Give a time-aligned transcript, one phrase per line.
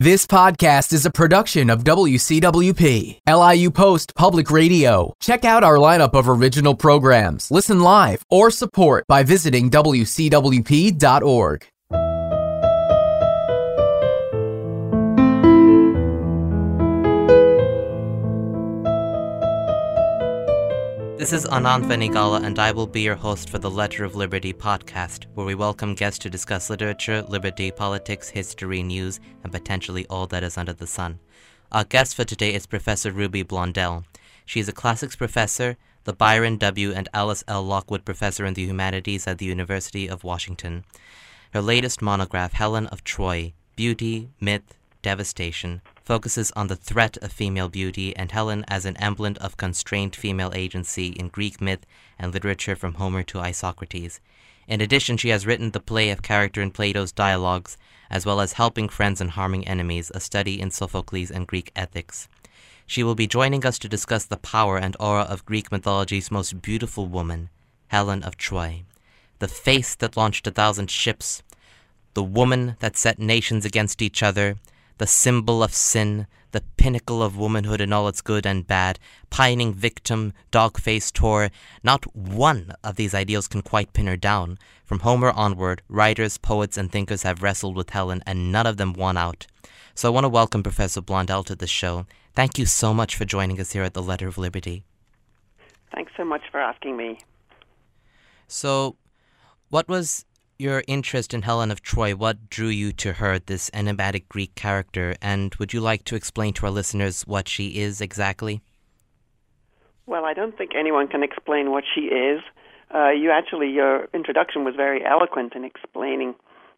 [0.00, 5.12] This podcast is a production of WCWP, LIU Post Public Radio.
[5.18, 11.66] Check out our lineup of original programs, listen live, or support by visiting WCWP.org.
[21.18, 24.52] This is Anand Venigala, and I will be your host for the Letter of Liberty
[24.52, 30.28] podcast, where we welcome guests to discuss literature, liberty, politics, history, news, and potentially all
[30.28, 31.18] that is under the sun.
[31.72, 34.04] Our guest for today is Professor Ruby Blondell.
[34.46, 36.92] She is a classics professor, the Byron W.
[36.92, 37.64] and Alice L.
[37.64, 40.84] Lockwood Professor in the Humanities at the University of Washington.
[41.52, 47.68] Her latest monograph, Helen of Troy Beauty, Myth, Devastation, focuses on the threat of female
[47.68, 51.84] beauty and Helen as an emblem of constrained female agency in Greek myth
[52.18, 54.18] and literature from Homer to Isocrates.
[54.66, 57.76] In addition, she has written the play of character in Plato's dialogues,
[58.08, 62.26] as well as Helping Friends and Harming Enemies, a study in Sophocles and Greek ethics.
[62.86, 66.62] She will be joining us to discuss the power and aura of Greek mythology's most
[66.62, 67.50] beautiful woman,
[67.88, 68.84] Helen of Troy.
[69.40, 71.42] The face that launched a thousand ships,
[72.14, 74.56] the woman that set nations against each other,
[74.98, 78.98] the symbol of sin, the pinnacle of womanhood in all its good and bad,
[79.30, 81.50] pining victim, dog faced whore.
[81.82, 84.58] Not one of these ideals can quite pin her down.
[84.84, 88.92] From Homer onward, writers, poets, and thinkers have wrestled with Helen, and none of them
[88.92, 89.46] won out.
[89.94, 92.06] So I want to welcome Professor Blondell to the show.
[92.34, 94.84] Thank you so much for joining us here at the Letter of Liberty.
[95.92, 97.18] Thanks so much for asking me.
[98.46, 98.96] So,
[99.70, 100.24] what was
[100.58, 105.14] your interest in Helen of Troy, what drew you to her, this enigmatic Greek character,
[105.22, 108.60] and would you like to explain to our listeners what she is exactly?
[110.06, 112.40] Well, I don't think anyone can explain what she is.
[112.92, 116.34] Uh, you actually, your introduction was very eloquent in explaining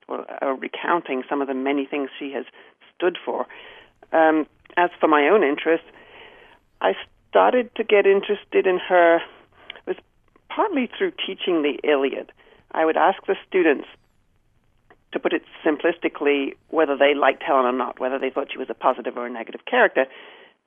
[0.08, 2.44] or uh, recounting some of the many things she has
[2.94, 3.46] stood for.
[4.12, 5.84] Um, as for my own interest,
[6.82, 6.92] I
[7.30, 9.20] started to get interested in her
[9.86, 9.96] was
[10.48, 12.32] partly through teaching the Iliad.
[12.72, 13.86] I would ask the students,
[15.12, 18.70] to put it simplistically, whether they liked Helen or not, whether they thought she was
[18.70, 20.06] a positive or a negative character.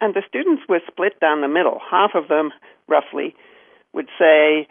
[0.01, 1.79] And the students were split down the middle.
[1.79, 2.51] Half of them,
[2.87, 3.35] roughly,
[3.93, 4.67] would say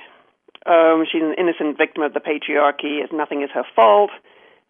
[0.66, 4.10] um, she's an innocent victim of the patriarchy, nothing is her fault.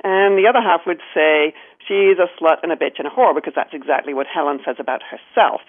[0.05, 1.55] And the other half would say
[1.87, 4.77] she's a slut and a bitch and a whore because that's exactly what Helen says
[4.79, 5.61] about herself.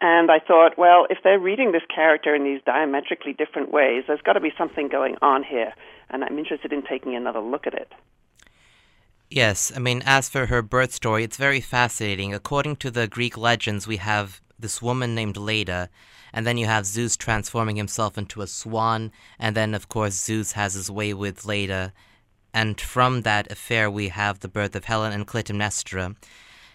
[0.00, 4.22] And I thought, well, if they're reading this character in these diametrically different ways, there's
[4.22, 5.74] got to be something going on here.
[6.08, 7.92] And I'm interested in taking another look at it.
[9.28, 12.34] Yes, I mean, as for her birth story, it's very fascinating.
[12.34, 15.88] According to the Greek legends, we have this woman named Leda,
[16.32, 20.52] and then you have Zeus transforming himself into a swan, and then, of course, Zeus
[20.52, 21.92] has his way with Leda.
[22.52, 26.16] And from that affair, we have the birth of Helen and Clytemnestra.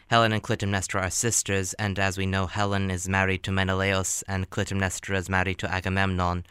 [0.07, 4.47] Helen and Clytemnestra are sisters, and as we know, Helen is married to Menelaus, and
[4.51, 6.45] Clytemnestra is married to Agamemnon.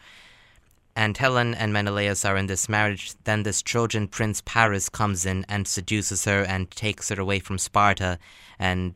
[0.93, 3.13] And Helen and Menelaus are in this marriage.
[3.23, 7.57] Then this Trojan prince Paris comes in and seduces her and takes her away from
[7.57, 8.19] Sparta,
[8.59, 8.93] and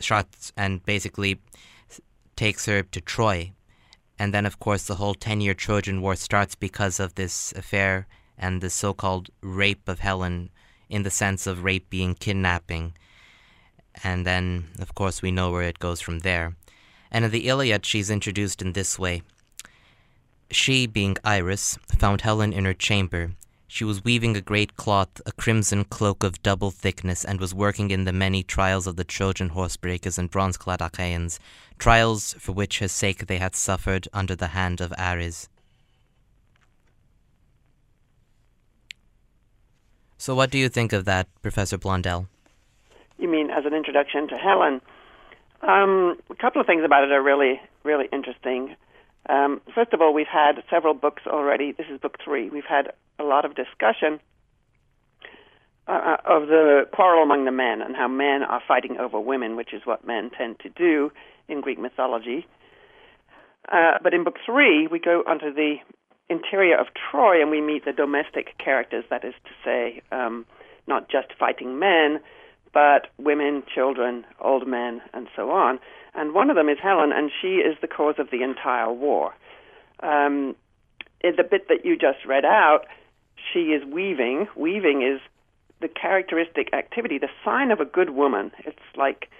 [0.00, 1.40] shots and basically
[2.34, 3.52] takes her to Troy.
[4.18, 8.60] And then, of course, the whole ten-year Trojan War starts because of this affair and
[8.60, 10.50] the so-called rape of Helen,
[10.88, 12.94] in the sense of rape being kidnapping
[14.02, 16.56] and then, of course, we know where it goes from there.
[17.10, 19.22] And in the Iliad, she's introduced in this way
[20.50, 23.32] She, being Iris, found Helen in her chamber.
[23.68, 27.90] She was weaving a great cloth, a crimson cloak of double thickness, and was working
[27.90, 31.40] in the many trials of the Trojan horsebreakers and bronze clad Achaeans,
[31.78, 35.48] trials for which her sake they had suffered under the hand of Ares.
[40.16, 42.28] So, what do you think of that, Professor Blondell?
[43.18, 44.80] You mean as an introduction to Helen?
[45.62, 48.76] Um, a couple of things about it are really, really interesting.
[49.28, 51.72] Um, first of all, we've had several books already.
[51.72, 52.50] This is book three.
[52.50, 54.20] We've had a lot of discussion
[55.88, 59.56] uh, uh, of the quarrel among the men and how men are fighting over women,
[59.56, 61.10] which is what men tend to do
[61.48, 62.46] in Greek mythology.
[63.72, 65.76] Uh, but in book three, we go onto the
[66.28, 70.44] interior of Troy and we meet the domestic characters, that is to say, um,
[70.86, 72.20] not just fighting men,
[72.76, 75.78] but women, children, old men, and so on.
[76.14, 79.32] And one of them is Helen, and she is the cause of the entire war.
[80.00, 80.54] Um,
[81.22, 82.80] in the bit that you just read out,
[83.50, 84.48] she is weaving.
[84.56, 85.22] Weaving is
[85.80, 88.52] the characteristic activity, the sign of a good woman.
[88.66, 89.30] It's like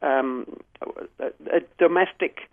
[0.00, 0.56] um,
[1.20, 2.48] a, a domestic,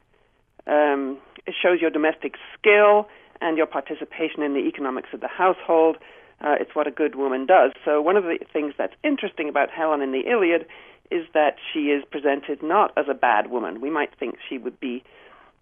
[0.68, 3.08] um, it shows your domestic skill
[3.40, 5.96] and your participation in the economics of the household.
[6.42, 7.72] Uh, it's what a good woman does.
[7.86, 10.66] So one of the things that's interesting about Helen in the Iliad
[11.12, 13.82] is that she is presented not as a bad woman.
[13.82, 15.04] We might think she would be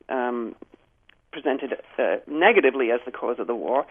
[0.09, 0.55] um,
[1.31, 3.85] presented uh, negatively as the cause of the war,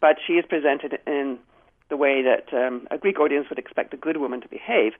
[0.00, 1.38] but she is presented in
[1.88, 4.92] the way that um, a Greek audience would expect a good woman to behave.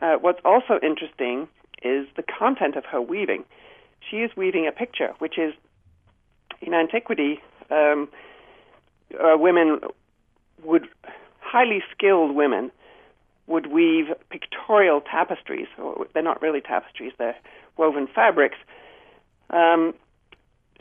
[0.00, 1.48] Uh, what's also interesting
[1.82, 3.44] is the content of her weaving.
[4.10, 5.54] She is weaving a picture, which is
[6.60, 7.40] in antiquity,
[7.70, 8.08] um,
[9.14, 9.80] uh, women
[10.62, 10.88] would
[11.40, 12.70] highly skilled women
[13.46, 15.68] would weave pictorial tapestries.
[16.12, 17.36] They're not really tapestries; they're
[17.76, 18.56] woven fabrics
[19.50, 19.94] um,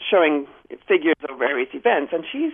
[0.10, 0.48] showing
[0.88, 2.12] figures of various events.
[2.14, 2.54] And she's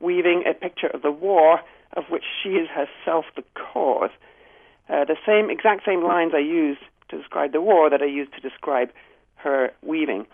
[0.00, 1.60] weaving a picture of the war
[1.96, 4.10] of which she is herself the cause.
[4.88, 6.78] Uh, the same exact same lines I use
[7.08, 8.90] to describe the war that I use to describe
[9.36, 10.26] her weaving.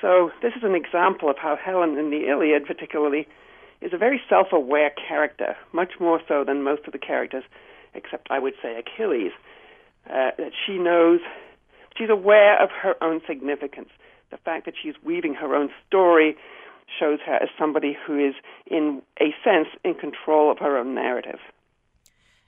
[0.00, 3.28] So this is an example of how Helen in the Iliad, particularly,
[3.82, 7.44] is a very self-aware character, much more so than most of the characters,
[7.94, 9.32] except I would say Achilles.
[10.06, 11.20] Uh, that she knows,
[11.96, 13.88] she's aware of her own significance.
[14.30, 16.36] The fact that she's weaving her own story
[16.98, 18.34] shows her as somebody who is,
[18.66, 21.38] in a sense, in control of her own narrative.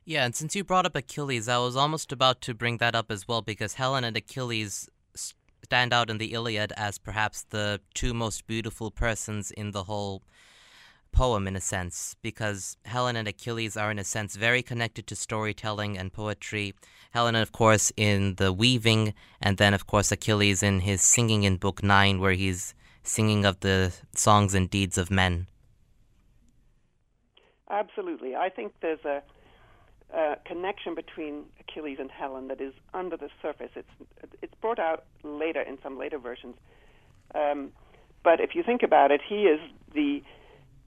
[0.04, 3.10] Yeah, and since you brought up Achilles, I was almost about to bring that up
[3.10, 8.12] as well because Helen and Achilles stand out in the Iliad as perhaps the two
[8.12, 10.22] most beautiful persons in the whole
[11.14, 15.16] poem, in a sense, because Helen and Achilles are, in a sense, very connected to
[15.16, 16.74] storytelling and poetry.
[17.12, 21.56] Helen, of course, in the weaving, and then, of course, Achilles in his singing in
[21.56, 22.74] Book 9, where he's
[23.04, 25.46] singing of the songs and deeds of men.
[27.70, 28.34] Absolutely.
[28.34, 29.22] I think there's a
[30.14, 33.70] uh, connection between Achilles and Helen that is under the surface.
[33.74, 33.88] It's
[34.42, 36.56] it's brought out later in some later versions,
[37.34, 37.72] um,
[38.22, 39.60] but if you think about it, he is
[39.92, 40.22] the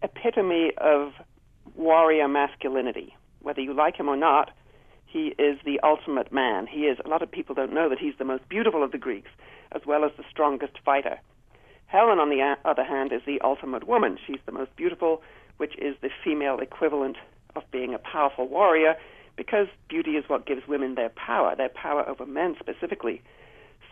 [0.01, 1.13] epitome of
[1.75, 3.15] warrior masculinity.
[3.41, 4.51] Whether you like him or not,
[5.05, 6.67] he is the ultimate man.
[6.67, 6.97] He is.
[7.03, 9.29] A lot of people don't know that he's the most beautiful of the Greeks,
[9.71, 11.19] as well as the strongest fighter.
[11.85, 14.17] Helen, on the other hand, is the ultimate woman.
[14.25, 15.21] She's the most beautiful,
[15.55, 17.17] which is the female equivalent
[17.55, 18.95] of being a powerful warrior
[19.37, 23.21] because beauty is what gives women their power, their power over men specifically.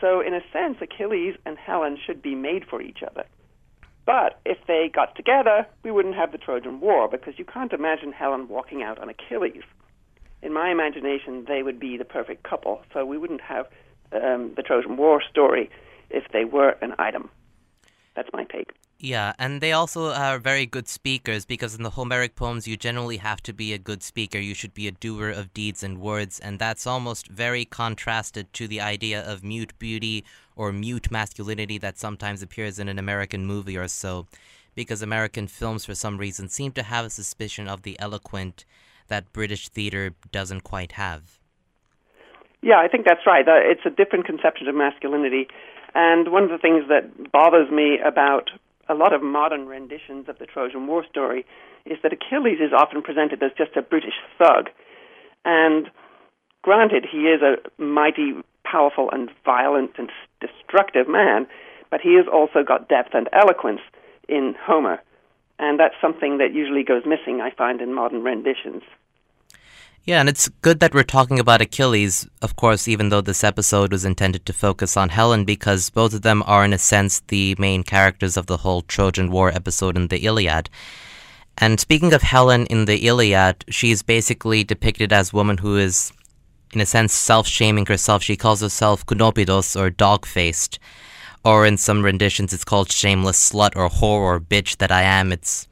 [0.01, 3.25] So, in a sense, Achilles and Helen should be made for each other.
[4.05, 8.11] But if they got together, we wouldn't have the Trojan War because you can't imagine
[8.11, 9.63] Helen walking out on Achilles.
[10.43, 13.65] In my imagination, they would be the perfect couple, so we wouldn't have
[14.11, 15.71] um, the Trojan War story
[16.11, 17.29] if they were an item.
[18.15, 18.71] That's my take.
[18.99, 23.17] Yeah, and they also are very good speakers because in the Homeric poems, you generally
[23.17, 24.39] have to be a good speaker.
[24.39, 28.67] You should be a doer of deeds and words, and that's almost very contrasted to
[28.67, 30.23] the idea of mute beauty
[30.55, 34.27] or mute masculinity that sometimes appears in an American movie or so.
[34.75, 38.65] Because American films, for some reason, seem to have a suspicion of the eloquent
[39.07, 41.39] that British theater doesn't quite have.
[42.61, 43.47] Yeah, I think that's right.
[43.47, 45.47] Uh, it's a different conception of masculinity.
[45.93, 48.49] And one of the things that bothers me about
[48.89, 51.45] a lot of modern renditions of the Trojan War story
[51.85, 54.69] is that Achilles is often presented as just a British thug.
[55.45, 55.89] And
[56.63, 58.33] granted, he is a mighty,
[58.69, 61.47] powerful, and violent and destructive man,
[61.89, 63.81] but he has also got depth and eloquence
[64.27, 65.01] in Homer.
[65.57, 68.83] And that's something that usually goes missing, I find, in modern renditions.
[70.03, 73.91] Yeah, and it's good that we're talking about Achilles, of course, even though this episode
[73.91, 77.55] was intended to focus on Helen, because both of them are, in a sense, the
[77.57, 80.69] main characters of the whole Trojan War episode in the Iliad.
[81.57, 86.11] And speaking of Helen in the Iliad, she's basically depicted as a woman who is,
[86.73, 88.23] in a sense, self shaming herself.
[88.23, 90.79] She calls herself kunopidos or dog faced.
[91.43, 95.31] Or in some renditions, it's called shameless slut or whore or bitch that I am.
[95.31, 95.67] It's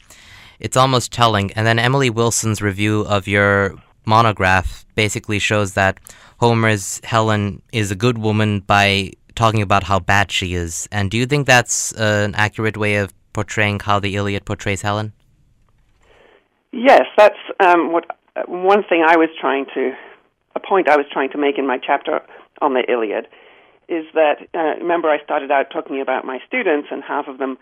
[0.60, 1.52] it's almost telling.
[1.54, 6.00] And then Emily Wilson's review of your monograph basically shows that
[6.40, 10.88] Homer's Helen is a good woman by talking about how bad she is.
[10.92, 14.82] And do you think that's uh, an accurate way of portraying how the Iliad portrays
[14.82, 15.14] Helen?
[16.72, 19.92] Yes, that's um, what uh, one thing I was trying to,
[20.56, 22.22] a point I was trying to make in my chapter
[22.62, 23.28] on the Iliad,
[23.90, 27.58] is that uh, remember I started out talking about my students, and half of them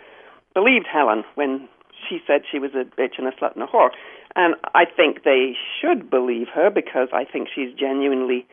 [0.53, 1.67] believed Helen when
[2.07, 3.89] she said she was a bitch and a slut and a whore.
[4.35, 8.45] And I think they should believe her because I think she's genuinely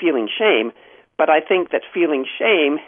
[0.00, 0.72] feeling shame.
[1.18, 2.78] But I think that feeling shame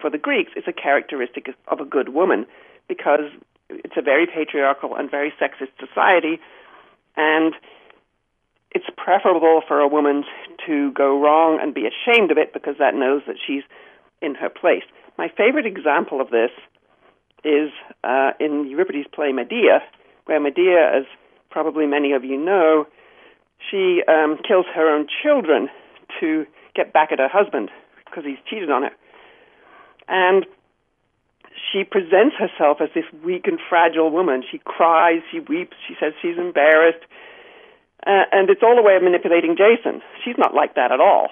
[0.00, 2.46] for the Greeks is a characteristic of a good woman
[2.88, 3.30] because
[3.70, 6.40] it's a very patriarchal and very sexist society.
[7.16, 7.54] And
[8.72, 10.24] it's preferable for a woman
[10.66, 13.62] to go wrong and be ashamed of it because that knows that she's
[14.20, 14.84] in her place.
[15.16, 16.50] My favorite example of this
[17.44, 17.70] is
[18.04, 19.82] uh, in Euripides' play Medea,
[20.26, 21.04] where Medea, as
[21.50, 22.86] probably many of you know,
[23.70, 25.68] she um, kills her own children
[26.20, 27.70] to get back at her husband
[28.04, 28.92] because he's cheated on her.
[30.08, 30.46] And
[31.72, 34.42] she presents herself as this weak and fragile woman.
[34.50, 37.04] She cries, she weeps, she says she's embarrassed.
[38.08, 40.00] Uh, and it's all a way of manipulating Jason.
[40.24, 41.28] She's not like that at all.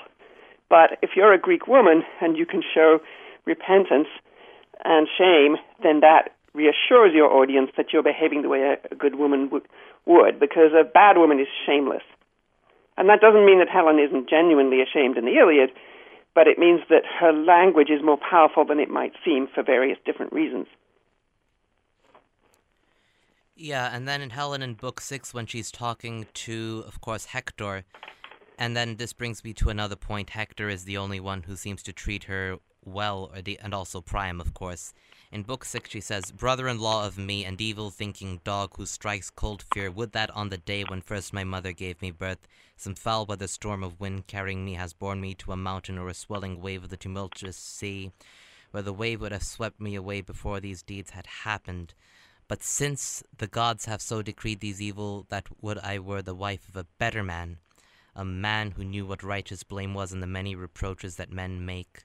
[0.68, 3.00] But if you're a Greek woman and you can show
[3.47, 4.09] repentance
[4.85, 9.49] and shame, then that reassures your audience that you're behaving the way a, good woman
[9.50, 9.62] would,
[10.04, 12.02] would, because a bad woman is shameless.
[12.99, 15.71] And that doesn't mean that Helen isn't genuinely ashamed in the Iliad,
[16.35, 19.99] but it means that her language is more powerful than it might seem for various
[20.04, 20.66] different reasons.
[23.58, 27.84] Yeah, and then in Helen in Book Six, when she's talking to, of course, Hector,
[28.58, 30.28] and then this brings me to another point.
[30.28, 34.52] Hector is the only one who seems to treat her well, and also Priam, of
[34.52, 34.92] course.
[35.32, 38.84] In Book 6, she says, Brother in law of me, and evil thinking dog who
[38.84, 42.46] strikes cold fear, would that on the day when first my mother gave me birth,
[42.76, 46.10] some foul weather storm of wind carrying me has borne me to a mountain or
[46.10, 48.12] a swelling wave of the tumultuous sea,
[48.70, 51.94] where the wave would have swept me away before these deeds had happened.
[52.48, 56.68] But since the gods have so decreed these evil, that would I were the wife
[56.68, 57.58] of a better man,
[58.14, 62.04] a man who knew what righteous blame was in the many reproaches that men make.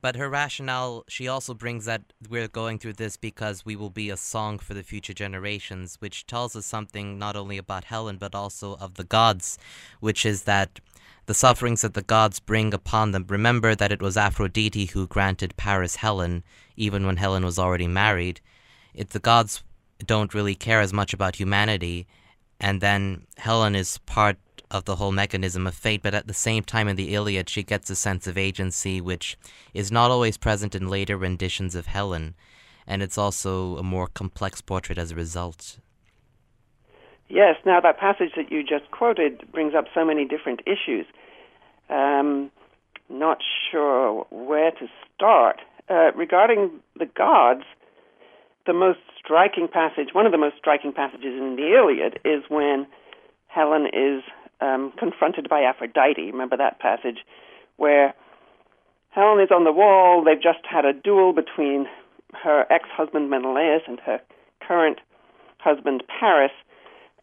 [0.00, 4.10] But her rationale, she also brings that we're going through this because we will be
[4.10, 8.34] a song for the future generations, which tells us something not only about Helen, but
[8.34, 9.58] also of the gods,
[10.00, 10.80] which is that
[11.26, 13.26] the sufferings that the gods bring upon them.
[13.28, 16.42] Remember that it was Aphrodite who granted Paris Helen,
[16.76, 18.40] even when Helen was already married.
[18.94, 19.62] If the gods
[20.04, 22.06] don't really care as much about humanity,
[22.60, 24.36] and then Helen is part
[24.70, 27.62] of the whole mechanism of fate, but at the same time in the Iliad, she
[27.62, 29.36] gets a sense of agency which
[29.74, 32.34] is not always present in later renditions of Helen,
[32.86, 35.78] and it's also a more complex portrait as a result.
[37.28, 41.06] Yes, now that passage that you just quoted brings up so many different issues.
[41.88, 42.50] Um,
[43.08, 43.38] not
[43.70, 45.60] sure where to start.
[45.88, 47.64] Uh, regarding the gods,
[48.66, 52.86] the most striking passage, one of the most striking passages in the Iliad, is when
[53.48, 54.22] Helen is
[54.60, 56.30] um, confronted by Aphrodite.
[56.30, 57.18] Remember that passage
[57.76, 58.14] where
[59.10, 60.24] Helen is on the wall.
[60.24, 61.86] They've just had a duel between
[62.32, 64.20] her ex-husband Menelaus and her
[64.66, 64.98] current
[65.58, 66.52] husband Paris,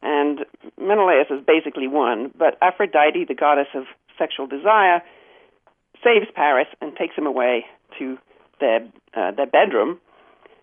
[0.01, 0.45] and
[0.77, 2.31] Menelaus has basically won.
[2.37, 3.83] But Aphrodite, the goddess of
[4.17, 5.01] sexual desire,
[6.03, 7.65] saves Paris and takes him away
[7.97, 8.17] to
[8.59, 8.81] their
[9.15, 9.99] uh, their bedroom.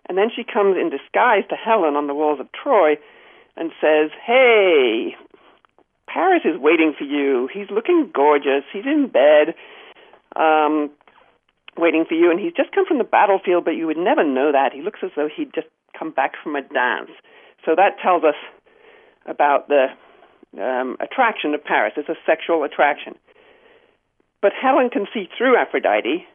[0.07, 2.97] And then she comes in disguise to Helen on the walls of Troy
[3.55, 5.15] and says, "Hey,
[6.07, 7.47] Paris is waiting for you.
[7.53, 8.63] He's looking gorgeous.
[8.71, 9.53] He's in bed,
[10.35, 10.89] um,
[11.77, 14.51] waiting for you, and he's just come from the battlefield, but you would never know
[14.51, 14.73] that.
[14.73, 17.11] He looks as though he'd just come back from a dance.
[17.65, 18.35] So that tells us
[19.25, 19.87] about the
[20.57, 21.93] um, attraction of Paris.
[21.97, 23.15] It's a sexual attraction.
[24.41, 26.25] But Helen can see through Aphrodite.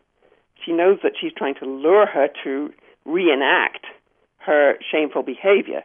[0.64, 2.72] She knows that she's trying to lure her to
[3.04, 3.86] reenact
[4.38, 5.82] her shameful behavior.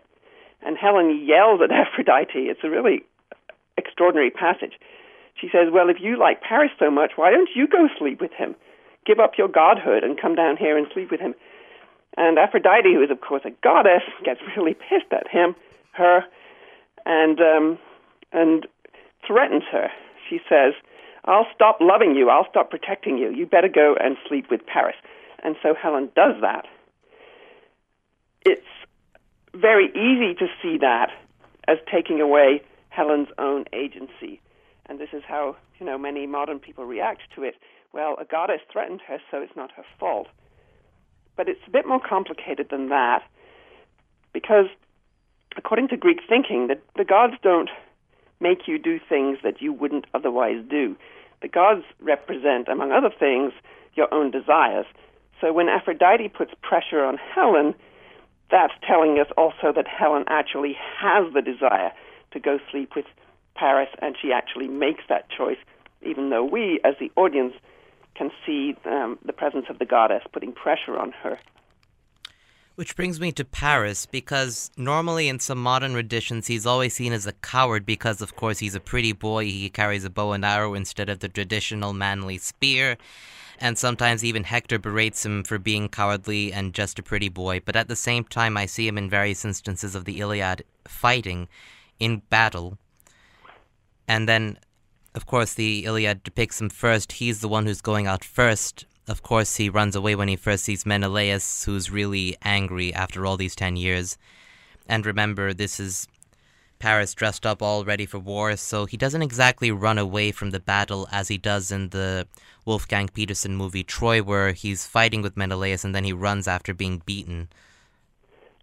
[0.61, 2.49] And Helen yells at Aphrodite.
[2.49, 3.03] It's a really
[3.77, 4.73] extraordinary passage.
[5.39, 8.31] She says, Well, if you like Paris so much, why don't you go sleep with
[8.33, 8.55] him?
[9.05, 11.35] Give up your godhood and come down here and sleep with him.
[12.17, 15.55] And Aphrodite, who is, of course, a goddess, gets really pissed at him,
[15.93, 16.25] her,
[17.05, 17.79] and, um,
[18.33, 18.67] and
[19.25, 19.89] threatens her.
[20.27, 20.73] She says,
[21.25, 22.29] I'll stop loving you.
[22.29, 23.29] I'll stop protecting you.
[23.29, 24.95] You better go and sleep with Paris.
[25.43, 26.65] And so Helen does that.
[28.45, 28.61] It's
[29.53, 31.09] very easy to see that
[31.67, 34.41] as taking away Helen's own agency.
[34.87, 37.55] And this is how, you know, many modern people react to it.
[37.93, 40.27] Well, a goddess threatened her, so it's not her fault.
[41.35, 43.23] But it's a bit more complicated than that,
[44.33, 44.65] because
[45.55, 47.69] according to Greek thinking, the, the gods don't
[48.39, 50.95] make you do things that you wouldn't otherwise do.
[51.41, 53.53] The gods represent, among other things,
[53.95, 54.85] your own desires.
[55.41, 57.75] So when Aphrodite puts pressure on Helen,
[58.49, 61.91] that's telling us also that Helen actually has the desire
[62.31, 63.05] to go sleep with
[63.55, 65.57] Paris, and she actually makes that choice,
[66.01, 67.53] even though we, as the audience,
[68.15, 71.37] can see um, the presence of the goddess putting pressure on her.
[72.77, 77.25] Which brings me to Paris, because normally in some modern renditions he's always seen as
[77.25, 79.45] a coward because, of course, he's a pretty boy.
[79.45, 82.97] He carries a bow and arrow instead of the traditional manly spear.
[83.59, 87.61] And sometimes even Hector berates him for being cowardly and just a pretty boy.
[87.65, 91.47] But at the same time, I see him in various instances of the Iliad fighting
[91.99, 92.77] in battle.
[94.07, 94.59] And then,
[95.15, 97.13] of course, the Iliad depicts him first.
[97.13, 98.85] He's the one who's going out first.
[99.07, 103.37] Of course, he runs away when he first sees Menelaus, who's really angry after all
[103.37, 104.17] these 10 years.
[104.87, 106.07] And remember, this is
[106.79, 110.59] Paris dressed up all ready for war, so he doesn't exactly run away from the
[110.59, 112.27] battle as he does in the
[112.65, 117.01] Wolfgang Petersen movie Troy, where he's fighting with Menelaus and then he runs after being
[117.05, 117.47] beaten.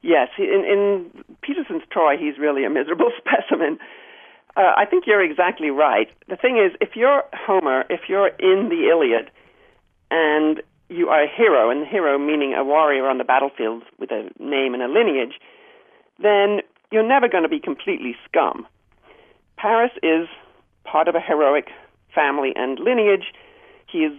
[0.03, 3.79] Yes, in, in Petersen's Troy, he's really a miserable specimen.
[4.57, 6.09] Uh, I think you're exactly right.
[6.29, 9.31] The thing is, if you're Homer, if you're in the Iliad,
[10.11, 14.11] and you are a hero, and the hero meaning a warrior on the battlefield with
[14.11, 15.41] a name and a lineage,
[16.23, 18.67] then you're never going to be completely scum.
[19.57, 20.29] Paris is
[20.85, 21.69] part of a heroic
[22.15, 23.33] family and lineage.
[23.91, 24.13] He is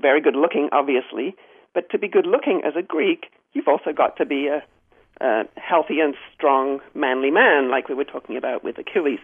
[0.00, 1.34] very good looking, obviously,
[1.74, 4.62] but to be good looking as a Greek, you've also got to be a,
[5.20, 9.20] a healthy and strong, manly man, like we were talking about with Achilles.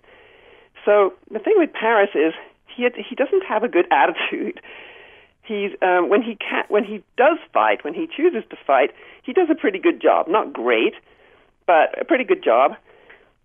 [0.84, 2.34] So the thing with Paris is
[2.74, 4.60] he he doesn't have a good attitude.
[5.42, 8.90] He's um, when he can when he does fight, when he chooses to fight,
[9.22, 10.26] he does a pretty good job.
[10.28, 10.94] Not great,
[11.66, 12.72] but a pretty good job.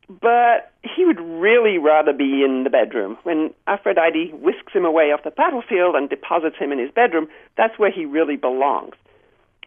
[0.08, 3.18] But he would really rather be in the bedroom.
[3.24, 7.80] When Aphrodite whisks him away off the battlefield and deposits him in his bedroom, that's
[7.80, 8.94] where he really belongs.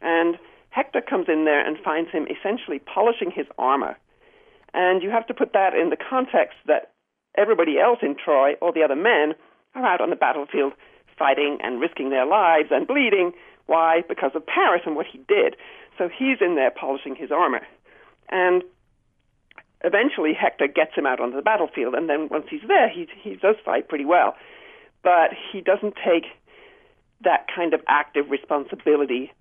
[0.01, 0.39] And
[0.71, 3.97] Hector comes in there and finds him essentially polishing his armor.
[4.75, 6.93] And you have to put that in the context that
[7.37, 9.35] everybody else in Troy, all the other men,
[9.75, 10.73] are out on the battlefield
[11.19, 13.33] fighting and risking their lives and bleeding.
[13.67, 14.03] Why?
[14.09, 15.57] Because of Paris and what he did.
[15.99, 17.67] So he's in there polishing his armor.
[18.29, 18.63] And
[19.83, 23.37] eventually Hector gets him out onto the battlefield, and then once he's there, he, he
[23.37, 24.35] does fight pretty well.
[25.03, 26.27] But he doesn't take
[27.23, 29.33] that kind of active responsibility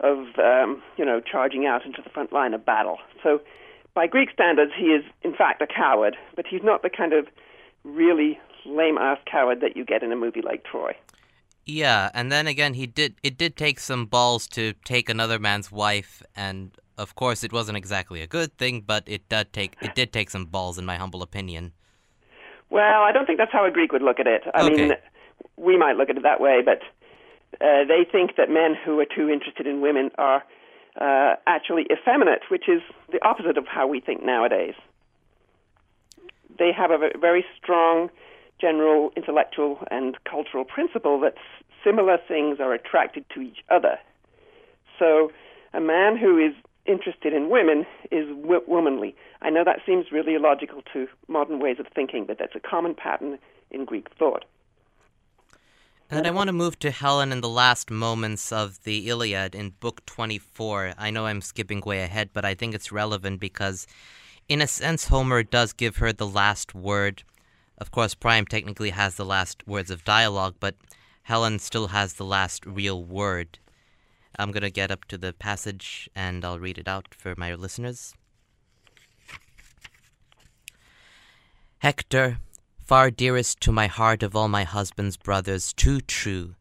[0.00, 2.98] of, um, you know, charging out into the front line of battle.
[3.22, 3.40] So
[3.94, 7.26] by Greek standards, he is in fact a coward, but he's not the kind of
[7.84, 10.96] really lame ass coward that you get in a movie like Troy.
[11.70, 13.14] Yeah, and then again, he did.
[13.22, 17.78] It did take some balls to take another man's wife, and of course, it wasn't
[17.78, 20.96] exactly a good thing, but it did take it did take some balls, in my
[20.96, 21.72] humble opinion.
[22.70, 24.42] Well, I don't think that's how a Greek would look at it.
[24.52, 24.74] I okay.
[24.74, 24.92] mean,
[25.56, 26.82] we might look at it that way, but
[27.60, 30.42] uh, they think that men who are too interested in women are
[31.00, 34.74] uh, actually effeminate, which is the opposite of how we think nowadays.
[36.58, 38.10] They have a very strong
[38.60, 41.34] general intellectual and cultural principle that
[41.84, 43.98] similar things are attracted to each other.
[44.98, 45.32] So,
[45.72, 46.52] a man who is
[46.86, 49.14] interested in women is w- womanly.
[49.42, 52.94] I know that seems really illogical to modern ways of thinking, but that's a common
[52.94, 53.38] pattern
[53.70, 54.44] in Greek thought.
[56.10, 59.54] And then I want to move to Helen in the last moments of the Iliad
[59.54, 60.94] in Book 24.
[60.98, 63.86] I know I'm skipping way ahead, but I think it's relevant because,
[64.48, 67.22] in a sense, Homer does give her the last word.
[67.80, 70.76] Of course, Priam technically has the last words of dialogue, but
[71.22, 73.58] Helen still has the last real word.
[74.38, 77.54] I'm going to get up to the passage and I'll read it out for my
[77.54, 78.14] listeners.
[81.78, 82.38] Hector,
[82.84, 86.54] far dearest to my heart of all my husband's brothers, too true.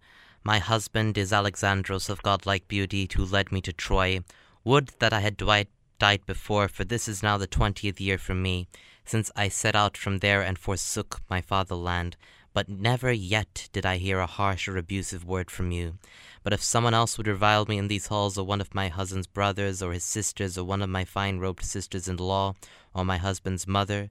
[0.43, 4.21] My husband is Alexandros of godlike beauty, who led me to Troy.
[4.63, 8.69] Would that I had died, before, for this is now the twentieth year for me,
[9.09, 12.15] since I set out from there and forsook my fatherland.
[12.53, 15.95] But never yet did I hear a harsh or abusive word from you.
[16.43, 19.27] But if someone else would revile me in these halls, or one of my husband's
[19.27, 22.53] brothers, or his sisters, or one of my fine robed sisters in law,
[22.93, 24.09] or my husband's mother,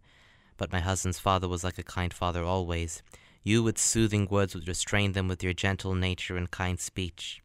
[0.56, 3.02] but my husband's father was like a kind father always.
[3.44, 7.40] You with soothing words would restrain them with your gentle nature and kind speech.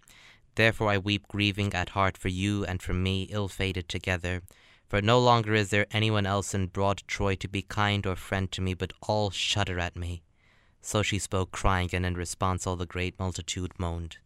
[0.56, 4.42] Therefore I weep grieving at heart for you and for me, ill fated together.
[4.94, 8.52] For no longer is there anyone else in broad Troy to be kind or friend
[8.52, 10.22] to me, but all shudder at me.
[10.82, 14.18] So she spoke, crying, and in response all the great multitude moaned.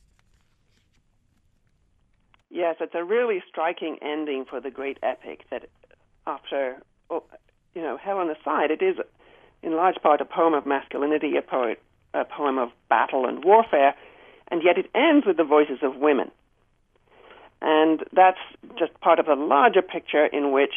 [2.49, 5.69] Yes, it's a really striking ending for the great epic that
[6.25, 7.23] after oh,
[7.73, 8.97] you know, Helen aside, it is
[9.63, 11.81] in large part a poem of masculinity, a, poet,
[12.13, 13.95] a poem of battle and warfare,
[14.49, 16.29] and yet it ends with the voices of women.
[17.61, 18.39] And that's
[18.77, 20.73] just part of a larger picture in which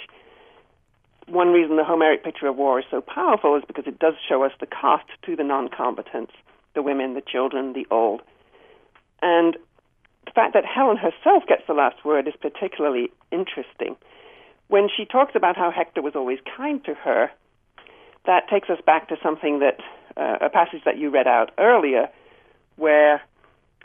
[1.26, 4.42] one reason the Homeric picture of war is so powerful is because it does show
[4.44, 6.32] us the cost to the non combatants,
[6.74, 8.22] the women, the children, the old.
[9.22, 9.56] And
[10.24, 13.96] the fact that Helen herself gets the last word is particularly interesting
[14.70, 17.28] when she talks about how Hector was always kind to her,
[18.24, 19.80] that takes us back to something that
[20.16, 22.08] uh, a passage that you read out earlier,
[22.76, 23.20] where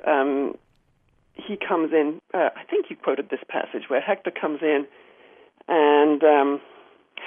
[0.05, 0.55] um,
[1.35, 2.19] he comes in.
[2.33, 4.87] Uh, I think you quoted this passage where Hector comes in,
[5.67, 6.61] and um,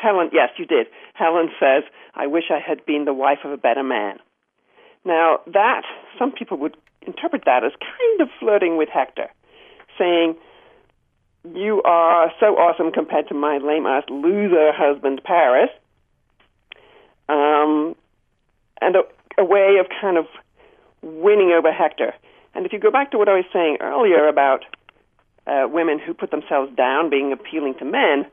[0.01, 0.31] Helen.
[0.33, 0.87] Yes, you did.
[1.15, 4.19] Helen says, "I wish I had been the wife of a better man."
[5.05, 5.83] Now that
[6.19, 9.29] some people would interpret that as kind of flirting with Hector,
[9.99, 10.37] saying
[11.55, 15.71] you are so awesome compared to my lame ass loser husband, Paris.
[17.29, 17.95] um,
[18.81, 19.03] and a,
[19.39, 20.27] a way of kind of
[21.03, 22.15] winning over Hector.
[22.59, 24.65] And if you go back to what I was saying earlier about
[25.47, 28.27] uh, women who put themselves down being appealing to men,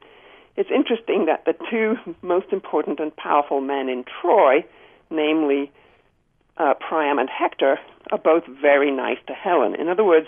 [0.56, 4.66] it's interesting that the two most important and powerful men in Troy,
[5.12, 5.72] namely
[6.58, 7.78] uh, Priam and Hector,
[8.12, 9.76] are both very nice to Helen.
[9.76, 10.26] In other words,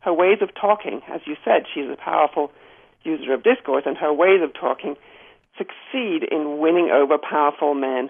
[0.00, 2.50] her ways of talking, as you said, she's a powerful
[3.02, 4.96] user of discourse, and her ways of talking
[5.58, 8.08] succeed in winning over powerful men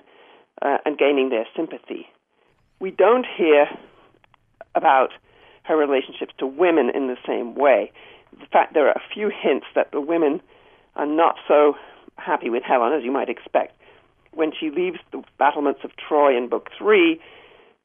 [0.62, 2.06] uh, and gaining their sympathy.
[2.78, 3.66] We don't hear
[4.76, 5.10] about
[5.64, 7.90] her relationships to women in the same way.
[8.38, 10.40] In fact, there are a few hints that the women
[10.96, 11.74] are not so
[12.16, 13.74] happy with Helen as you might expect.
[14.32, 17.20] When she leaves the battlements of Troy in Book Three,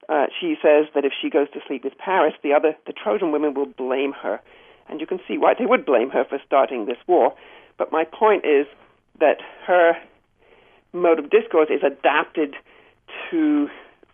[0.08, 3.32] uh, she says that if she goes to sleep with Paris, the other the Trojan
[3.32, 4.40] women will blame her,
[4.88, 7.36] and you can see why they would blame her for starting this war.
[7.78, 8.66] But my point is
[9.20, 9.38] that
[9.68, 9.94] her
[10.94, 12.56] mode of discourse is adapted
[13.30, 13.70] to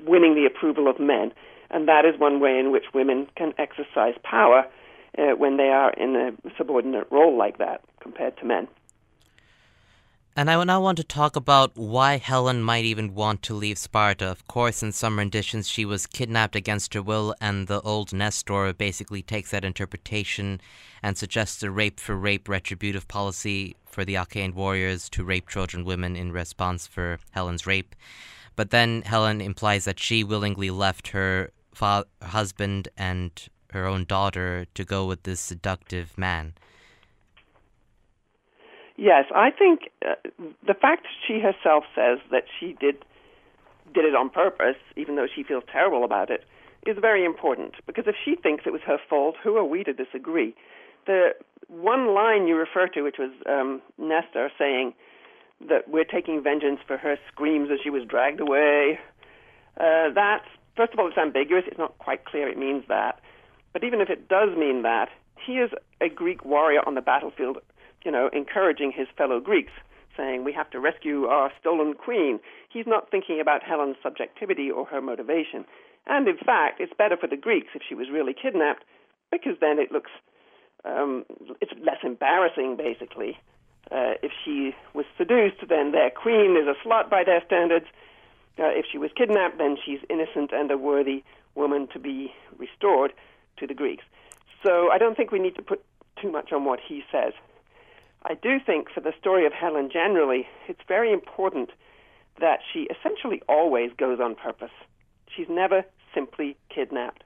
[0.05, 1.31] winning the approval of men,
[1.71, 4.65] and that is one way in which women can exercise power
[5.17, 8.67] uh, when they are in a subordinate role like that compared to men.
[10.37, 14.25] And I now want to talk about why Helen might even want to leave Sparta.
[14.25, 18.73] Of course, in some renditions, she was kidnapped against her will, and the old Nestor
[18.73, 20.59] basically takes that interpretation
[21.01, 25.85] and suggests a rape for rape retributive policy for the Achaean warriors to rape Trojan
[25.85, 27.95] women in response for Helen's rape.
[28.57, 31.51] But then Helen implies that she willingly left her
[32.21, 33.31] husband and
[33.71, 36.53] her own daughter to go with this seductive man.
[38.97, 40.15] Yes, I think uh,
[40.65, 43.03] the fact she herself says that she did
[43.93, 46.43] did it on purpose, even though she feels terrible about it,
[46.85, 47.73] is very important.
[47.85, 50.55] Because if she thinks it was her fault, who are we to disagree?
[51.05, 51.29] The
[51.67, 54.93] one line you refer to, which was um, Nestor saying
[55.69, 58.99] that we're taking vengeance for her screams as she was dragged away,
[59.79, 61.63] uh, that's first of all it's ambiguous.
[61.67, 63.19] It's not quite clear it means that.
[63.73, 65.09] But even if it does mean that,
[65.45, 67.57] he is a Greek warrior on the battlefield
[68.05, 69.73] you know, encouraging his fellow Greeks,
[70.15, 72.39] saying, We have to rescue our stolen queen.
[72.69, 75.65] He's not thinking about Helen's subjectivity or her motivation.
[76.05, 78.83] And in fact, it's better for the Greeks if she was really kidnapped,
[79.31, 80.11] because then it looks,
[80.85, 81.25] um,
[81.59, 83.37] it's less embarrassing, basically.
[83.91, 87.85] Uh, if she was seduced, then their queen is a slut by their standards.
[88.57, 91.23] Uh, if she was kidnapped, then she's innocent and a worthy
[91.55, 93.11] woman to be restored
[93.57, 94.03] to the Greeks.
[94.63, 95.83] So I don't think we need to put
[96.21, 97.33] too much on what he says.
[98.23, 101.69] I do think for the story of Helen generally, it's very important
[102.39, 104.71] that she essentially always goes on purpose.
[105.35, 107.23] She's never simply kidnapped.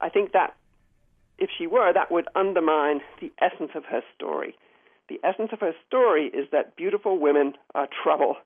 [0.00, 0.54] I think that
[1.38, 4.56] if she were, that would undermine the essence of her story.
[5.08, 8.36] The essence of her story is that beautiful women are trouble.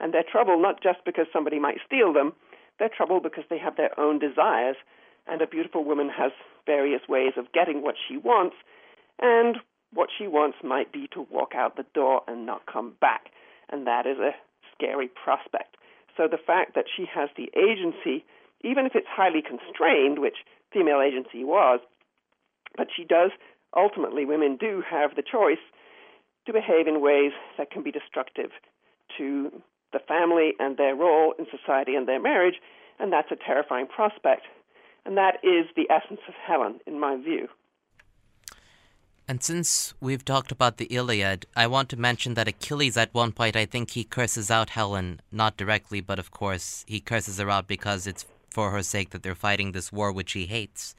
[0.00, 2.32] And they're trouble not just because somebody might steal them,
[2.78, 4.76] they're trouble because they have their own desires.
[5.26, 6.32] And a beautiful woman has
[6.64, 8.56] various ways of getting what she wants.
[9.18, 9.56] And
[9.92, 13.30] what she wants might be to walk out the door and not come back,
[13.70, 14.34] and that is a
[14.74, 15.76] scary prospect.
[16.16, 18.24] So the fact that she has the agency,
[18.62, 20.36] even if it's highly constrained, which
[20.72, 21.80] female agency was,
[22.76, 23.30] but she does
[23.76, 25.62] ultimately, women do have the choice
[26.46, 28.50] to behave in ways that can be destructive
[29.16, 29.52] to
[29.92, 32.56] the family and their role in society and their marriage,
[32.98, 34.42] and that's a terrifying prospect.
[35.04, 37.48] And that is the essence of Helen, in my view.
[39.30, 43.32] And since we've talked about the Iliad, I want to mention that Achilles, at one
[43.32, 47.50] point, I think he curses out Helen, not directly, but of course, he curses her
[47.50, 50.94] out because it's for her sake that they're fighting this war which he hates.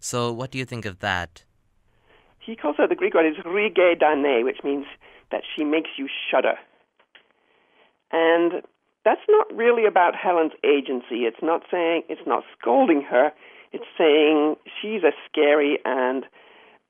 [0.00, 1.44] So, what do you think of that?
[2.38, 4.84] He calls her the Greek word is rhigedane, which means
[5.30, 6.58] that she makes you shudder.
[8.12, 8.62] And
[9.04, 11.24] that's not really about Helen's agency.
[11.24, 13.32] It's not saying, it's not scolding her.
[13.72, 16.24] It's saying she's a scary and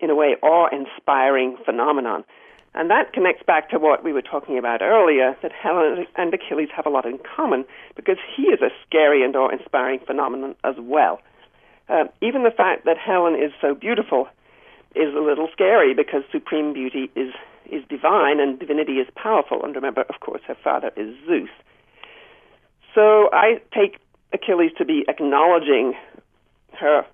[0.02, 2.24] in a way, awe inspiring phenomenon.
[2.74, 6.70] And that connects back to what we were talking about earlier that Helen and Achilles
[6.74, 10.74] have a lot in common because he is a scary and awe inspiring phenomenon as
[10.78, 11.20] well.
[11.88, 14.26] Uh, even the fact that Helen is so beautiful
[14.94, 17.32] is a little scary because supreme beauty is,
[17.70, 19.64] is divine and divinity is powerful.
[19.64, 21.48] And remember, of course, her father is Zeus.
[22.94, 23.98] So I take
[24.32, 25.94] Achilles to be acknowledging
[26.78, 27.04] her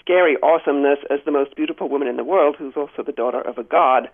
[0.00, 3.58] scary awesomeness as the most beautiful woman in the world, who's also the daughter of
[3.58, 4.08] a god,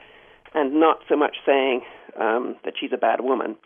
[0.54, 1.82] and not so much saying
[2.20, 3.56] um, that she's a bad woman.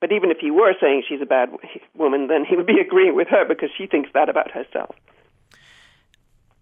[0.00, 1.50] But even if he were saying she's a bad
[1.94, 4.94] woman, then he would be agreeing with her because she thinks that about herself.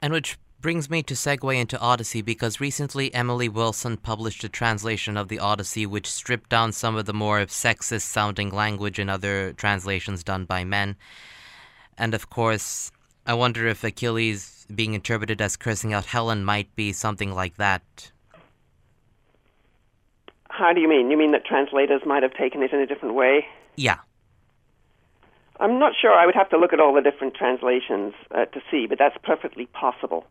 [0.03, 5.15] And which brings me to segue into Odyssey because recently Emily Wilson published a translation
[5.15, 9.53] of the Odyssey which stripped down some of the more sexist sounding language in other
[9.53, 10.97] translations done by men.
[11.99, 12.91] And of course,
[13.27, 17.83] I wonder if Achilles being interpreted as cursing out Helen might be something like that.
[20.49, 21.11] How do you mean?
[21.11, 23.45] You mean that translators might have taken it in a different way?
[23.77, 23.99] Yeah.
[25.61, 26.15] I'm not sure.
[26.15, 29.19] I would have to look at all the different translations uh, to see, but that's
[29.23, 30.25] perfectly possible.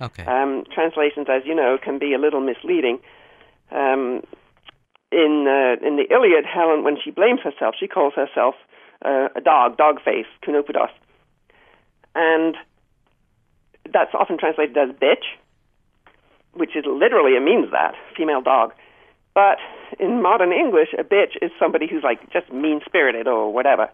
[0.00, 0.24] Okay.
[0.24, 2.98] Um, translations, as you know, can be a little misleading.
[3.70, 4.22] Um,
[5.10, 8.54] in uh, in the Iliad, Helen, when she blames herself, she calls herself
[9.04, 10.90] uh, a dog, dog face, kunopodos,
[12.14, 12.56] and
[13.92, 15.24] that's often translated as bitch,
[16.52, 18.72] which is literally it means that female dog.
[19.34, 19.58] But
[19.98, 23.88] in modern English, a bitch is somebody who's like just mean spirited or whatever.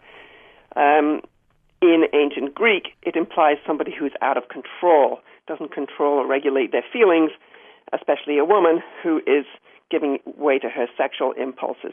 [0.74, 1.20] Um,
[1.82, 6.84] in ancient Greek, it implies somebody who's out of control, doesn't control or regulate their
[6.92, 7.30] feelings,
[7.92, 9.44] especially a woman who is
[9.90, 11.92] giving way to her sexual impulses.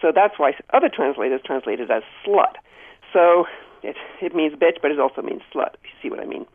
[0.00, 2.54] So that's why other translators translate it as slut.
[3.12, 3.46] So
[3.82, 6.46] it, it means bitch, but it also means slut, if you see what I mean.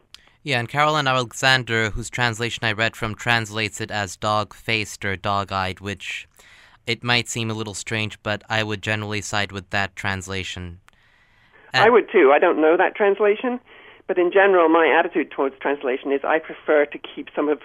[0.43, 5.17] Yeah, and Caroline Alexander, whose translation I read from, translates it as dog faced or
[5.17, 6.27] dog eyed, which
[6.87, 10.79] it might seem a little strange, but I would generally side with that translation.
[11.73, 12.31] I would too.
[12.33, 13.59] I don't know that translation,
[14.09, 17.59] but in general, my attitude towards translation is I prefer to keep some of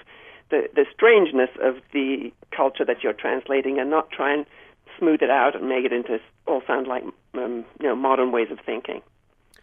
[0.50, 4.44] the, the strangeness of the culture that you're translating and not try and
[4.98, 7.02] smooth it out and make it into all sound like
[7.32, 9.00] um, you know modern ways of thinking.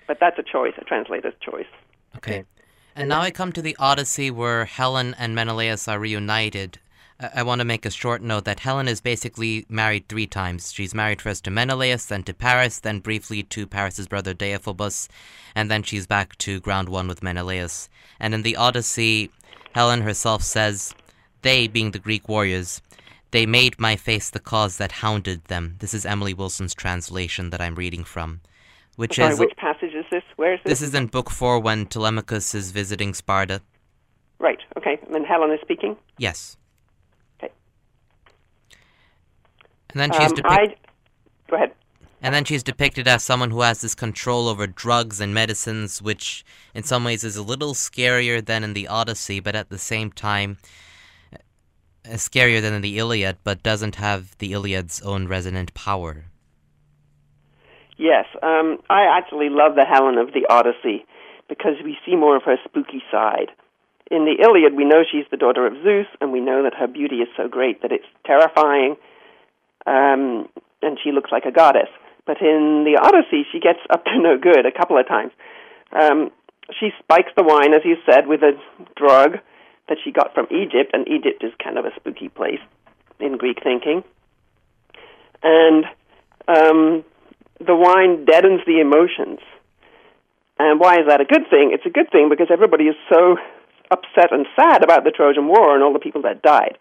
[0.08, 1.70] But that's a choice, a translator's choice.
[2.17, 2.46] Okay.
[2.96, 6.80] And now I come to the Odyssey where Helen and Menelaus are reunited.
[7.36, 10.74] I want to make a short note that Helen is basically married three times.
[10.74, 15.08] She's married first to Menelaus, then to Paris, then briefly to Paris's brother Deiphobus,
[15.54, 17.90] and then she's back to ground one with Menelaus.
[18.20, 19.30] And in the Odyssey,
[19.74, 20.96] Helen herself says,
[21.44, 22.82] They, being the Greek warriors,
[23.32, 25.76] they made my face the cause that hounded them.
[25.80, 28.42] This is Emily Wilson's translation that I'm reading from.
[28.96, 30.24] Which Sorry, is which passage is this?
[30.36, 30.80] Where is this?
[30.80, 33.62] This is in Book Four when Telemachus is visiting Sparta.
[34.40, 34.60] Right.
[34.78, 35.00] Okay.
[35.06, 35.96] And then Helen is speaking.
[36.18, 36.58] Yes.
[39.93, 40.77] And then she's um, depicted.
[41.49, 41.71] Go ahead.
[42.21, 46.45] And then she's depicted as someone who has this control over drugs and medicines, which
[46.75, 50.12] in some ways is a little scarier than in the Odyssey, but at the same
[50.12, 50.58] time,
[51.34, 51.38] uh,
[52.12, 56.25] scarier than in the Iliad, but doesn't have the Iliad's own resonant power.
[57.97, 61.06] Yes, um, I actually love the Helen of the Odyssey
[61.49, 63.49] because we see more of her spooky side.
[64.12, 66.88] In the Iliad, we know she's the daughter of Zeus, and we know that her
[66.88, 68.95] beauty is so great that it's terrifying
[69.86, 70.50] um,
[70.82, 71.89] and she looks like a goddess.
[72.26, 75.32] But in the Odyssey, she gets up to no good a couple of times.
[75.91, 76.32] Um,
[76.80, 78.54] she spikes the wine, as you said, with a
[78.96, 79.39] drug
[79.89, 82.62] that she got from Egypt, and Egypt is kind of a spooky place
[83.20, 84.04] in Greek thinking.
[85.44, 85.86] And
[86.48, 87.04] um,
[87.60, 89.39] the wine deadens the emotions.
[90.60, 91.72] And why is that a good thing?
[91.74, 93.38] It's a good thing because everybody is so
[93.89, 96.78] upset and sad about the Trojan War and all the people that died.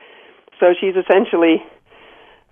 [0.61, 1.65] So she's essentially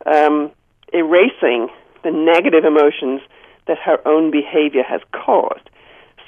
[0.08, 0.50] um,
[0.92, 1.68] erasing
[2.02, 3.20] the negative emotions
[3.66, 5.68] that her own behavior has caused.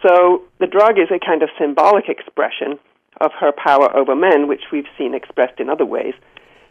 [0.06, 2.78] So the drug is a kind of symbolic expression
[3.20, 6.14] of her power over men, which we've seen expressed in other ways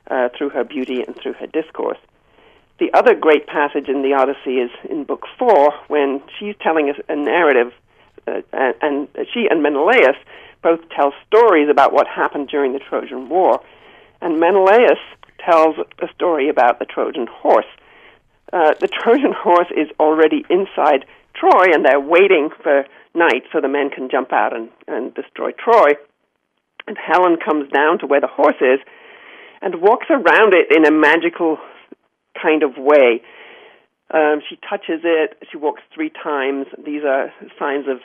[0.09, 1.97] uh, through her beauty and through her discourse.
[2.79, 7.15] The other great passage in the Odyssey is in Book Four when she's telling a
[7.15, 7.73] narrative,
[8.25, 8.41] uh,
[8.81, 10.15] and she and Menelaus
[10.61, 13.61] both tell stories about what happened during the Trojan War.
[14.21, 14.97] And Menelaus
[15.45, 17.69] tells a story about the Trojan horse.
[18.52, 23.67] Uh, the Trojan horse is already inside Troy, and they're waiting for night so the
[23.67, 25.93] men can jump out and, and destroy Troy.
[26.88, 28.80] And Helen comes down to where the horse is
[29.62, 31.58] and walks around it in a magical
[32.41, 33.21] kind of way.
[34.12, 35.38] Um, she touches it.
[35.52, 36.65] She walks three times.
[36.84, 37.99] These are signs of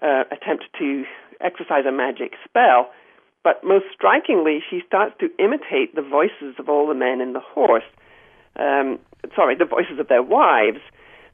[0.00, 1.04] uh, attempt to
[1.40, 2.90] exercise a magic spell.
[3.44, 7.40] But most strikingly, she starts to imitate the voices of all the men in the
[7.40, 7.84] horse.
[8.56, 8.98] Um,
[9.34, 10.78] sorry, the voices of their wives,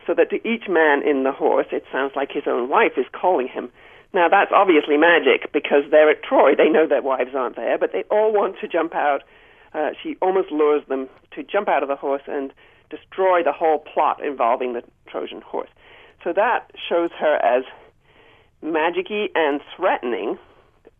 [0.07, 3.05] so that to each man in the horse, it sounds like his own wife is
[3.13, 3.71] calling him.
[4.15, 6.55] Now, that's obviously magic because they're at Troy.
[6.57, 9.23] They know their wives aren't there, but they all want to jump out.
[9.75, 12.55] Uh, she almost lures them to jump out of the horse and
[12.89, 15.69] destroy the whole plot involving the Trojan horse.
[16.25, 17.65] So that shows her as
[18.65, 20.39] magicy and threatening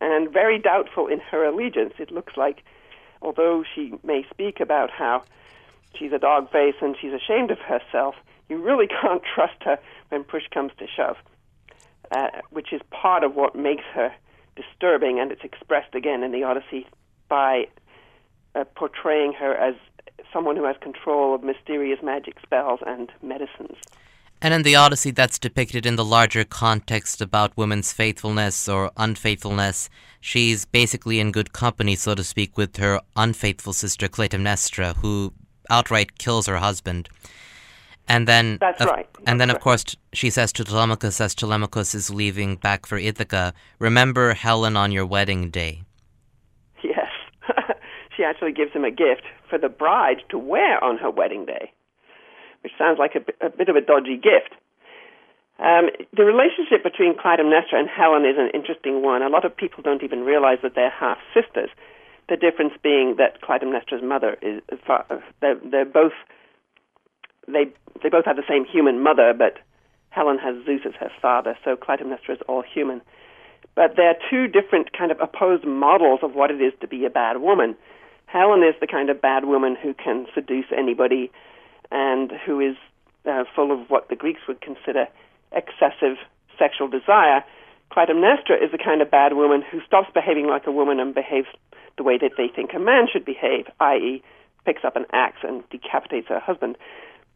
[0.01, 1.93] and very doubtful in her allegiance.
[1.99, 2.63] It looks like,
[3.21, 5.23] although she may speak about how
[5.97, 8.15] she's a dog face and she's ashamed of herself,
[8.47, 9.77] you really can't trust her
[10.09, 11.17] when push comes to shove,
[12.11, 14.13] uh, which is part of what makes her
[14.55, 16.87] disturbing, and it's expressed again in the Odyssey
[17.29, 17.65] by
[18.55, 19.75] uh, portraying her as
[20.33, 23.77] someone who has control of mysterious magic spells and medicines.
[24.41, 29.89] And in the Odyssey, that's depicted in the larger context about women's faithfulness or unfaithfulness.
[30.21, 35.33] She's basically in good company, so to speak, with her unfaithful sister Clytemnestra, who
[35.69, 37.09] outright kills her husband.
[38.07, 39.07] And then, That's right.
[39.27, 42.97] And then, That's of course, she says to Telemachus, as Telemachus is leaving back for
[42.97, 45.83] Ithaca, "Remember Helen on your wedding day."
[46.81, 47.11] Yes,
[48.17, 51.71] she actually gives him a gift for the bride to wear on her wedding day,
[52.63, 54.53] which sounds like a, a bit of a dodgy gift.
[55.59, 59.21] Um, the relationship between Clytemnestra and Helen is an interesting one.
[59.21, 61.69] A lot of people don't even realize that they're half sisters.
[62.29, 64.61] The difference being that Clytemnestra's mother is
[65.41, 66.13] they're, they're both
[67.47, 69.57] they they both have the same human mother, but
[70.11, 73.01] Helen has Zeus as her father, so Clytemnestra is all human.
[73.75, 77.09] But they're two different kind of opposed models of what it is to be a
[77.09, 77.75] bad woman.
[78.25, 81.31] Helen is the kind of bad woman who can seduce anybody
[81.91, 82.75] and who is
[83.25, 85.07] uh, full of what the Greeks would consider
[85.51, 86.17] excessive
[86.57, 87.43] sexual desire.
[87.91, 91.47] Clytemnestra is the kind of bad woman who stops behaving like a woman and behaves
[91.97, 94.23] the way that they think a man should behave, i.e.,
[94.65, 96.77] picks up an axe and decapitates her husband.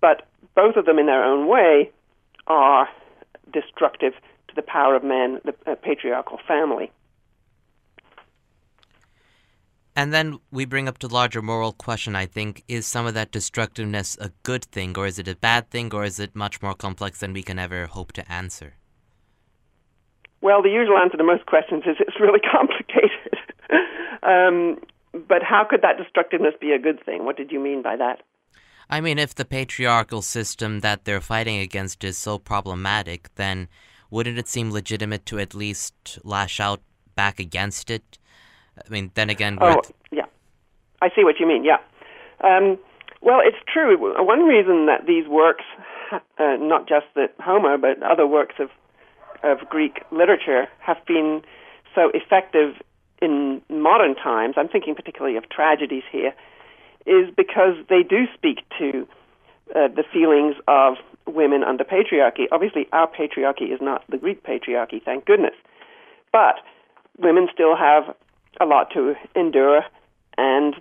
[0.01, 1.91] But both of them, in their own way,
[2.47, 2.87] are
[3.51, 4.13] destructive
[4.49, 6.91] to the power of man, the uh, patriarchal family.
[9.95, 13.31] And then we bring up the larger moral question, I think is some of that
[13.31, 16.73] destructiveness a good thing, or is it a bad thing, or is it much more
[16.73, 18.75] complex than we can ever hope to answer?
[20.41, 23.37] Well, the usual answer to most questions is it's really complicated.
[24.23, 24.79] um,
[25.27, 27.23] but how could that destructiveness be a good thing?
[27.23, 28.23] What did you mean by that?
[28.89, 33.69] I mean, if the patriarchal system that they're fighting against is so problematic, then
[34.09, 36.81] wouldn't it seem legitimate to at least lash out
[37.15, 38.17] back against it?
[38.77, 39.81] I mean, then again, oh
[40.11, 40.25] yeah,
[41.01, 41.63] I see what you mean.
[41.63, 41.77] Yeah,
[42.43, 42.77] um,
[43.21, 43.97] well, it's true.
[43.99, 45.63] One reason that these works,
[46.11, 48.69] uh, not just the Homer, but other works of
[49.43, 51.41] of Greek literature, have been
[51.93, 52.75] so effective
[53.21, 54.55] in modern times.
[54.57, 56.33] I'm thinking particularly of tragedies here
[57.05, 59.07] is because they do speak to
[59.75, 60.95] uh, the feelings of
[61.27, 62.45] women under patriarchy.
[62.51, 65.55] Obviously, our patriarchy is not the Greek patriarchy, thank goodness.
[66.31, 66.55] But
[67.17, 68.15] women still have
[68.59, 69.81] a lot to endure,
[70.37, 70.75] and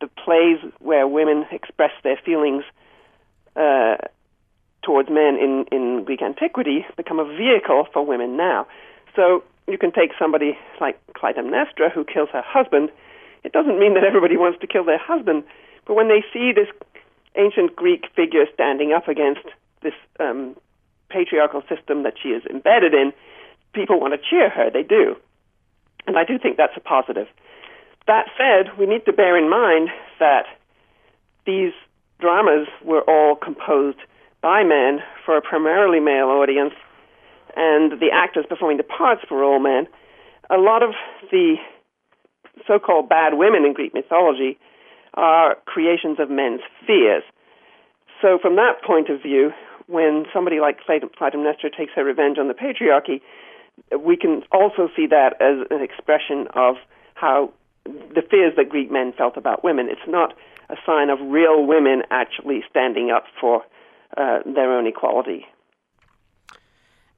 [0.00, 2.64] the plays where women express their feelings
[3.56, 3.96] uh,
[4.82, 8.66] towards men in, in Greek antiquity become a vehicle for women now.
[9.16, 12.90] So you can take somebody like Clytemnestra, who kills her husband,
[13.44, 15.44] it doesn't mean that everybody wants to kill their husband,
[15.86, 16.68] but when they see this
[17.36, 19.44] ancient Greek figure standing up against
[19.82, 20.56] this um,
[21.10, 23.12] patriarchal system that she is embedded in,
[23.74, 24.70] people want to cheer her.
[24.70, 25.16] They do.
[26.06, 27.26] And I do think that's a positive.
[28.06, 29.88] That said, we need to bear in mind
[30.18, 30.44] that
[31.46, 31.72] these
[32.20, 33.98] dramas were all composed
[34.42, 36.74] by men for a primarily male audience,
[37.56, 39.86] and the actors performing the parts were all men.
[40.50, 40.90] A lot of
[41.30, 41.56] the
[42.66, 44.58] so called bad women in Greek mythology
[45.14, 47.22] are creations of men's fears.
[48.20, 49.52] So, from that point of view,
[49.86, 53.20] when somebody like Clytemnestra takes her revenge on the patriarchy,
[53.98, 56.76] we can also see that as an expression of
[57.14, 57.52] how
[57.84, 59.88] the fears that Greek men felt about women.
[59.88, 60.34] It's not
[60.70, 63.62] a sign of real women actually standing up for
[64.16, 65.46] uh, their own equality.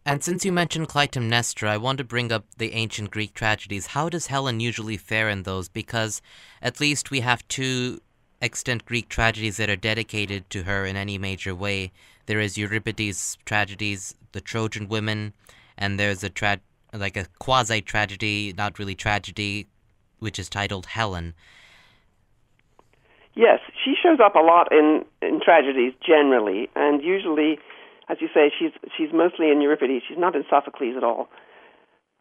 [0.05, 3.89] And since you mentioned Clytemnestra, I want to bring up the ancient Greek tragedies.
[3.89, 5.69] How does Helen usually fare in those?
[5.69, 6.23] Because
[6.63, 8.01] at least we have two
[8.41, 11.91] extant Greek tragedies that are dedicated to her in any major way.
[12.27, 15.33] There is Euripides' tragedies, the Trojan Women,
[15.79, 16.61] and there's a tra-
[16.93, 19.67] like a quasi tragedy, not really tragedy,
[20.19, 21.35] which is titled Helen.
[23.35, 27.59] Yes, she shows up a lot in in tragedies generally, and usually
[28.09, 30.05] as you say, she's she's mostly in Euripides.
[30.09, 31.29] She's not in Sophocles at all.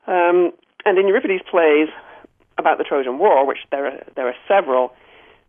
[0.07, 0.51] Um,
[0.83, 1.89] and in Euripides' plays
[2.57, 4.93] about the Trojan War, which there are there are several,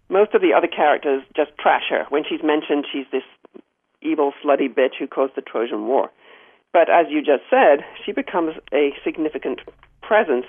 [0.08, 2.04] most of the other characters just trash her.
[2.10, 3.24] When she's mentioned, she's this
[4.02, 6.10] evil, slutty bitch who caused the Trojan War.
[6.72, 9.60] But as you just said, she becomes a significant
[10.02, 10.46] presence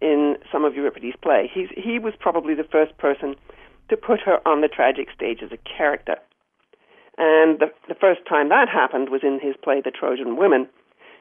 [0.00, 1.50] in some of Euripides' play.
[1.52, 3.36] He's, he was probably the first person
[3.88, 6.16] to put her on the tragic stage as a character.
[7.18, 10.68] And the, the first time that happened was in his play The Trojan Women,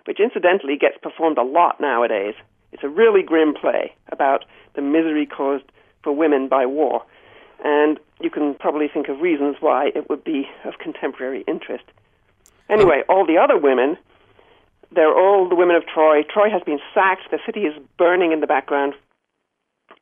[0.05, 2.35] which incidentally gets performed a lot nowadays.
[2.71, 5.65] It's a really grim play about the misery caused
[6.03, 7.03] for women by war.
[7.63, 11.83] And you can probably think of reasons why it would be of contemporary interest.
[12.69, 13.97] Anyway, all the other women
[14.91, 16.23] they're all the women of Troy.
[16.23, 17.29] Troy has been sacked.
[17.31, 18.93] The city is burning in the background,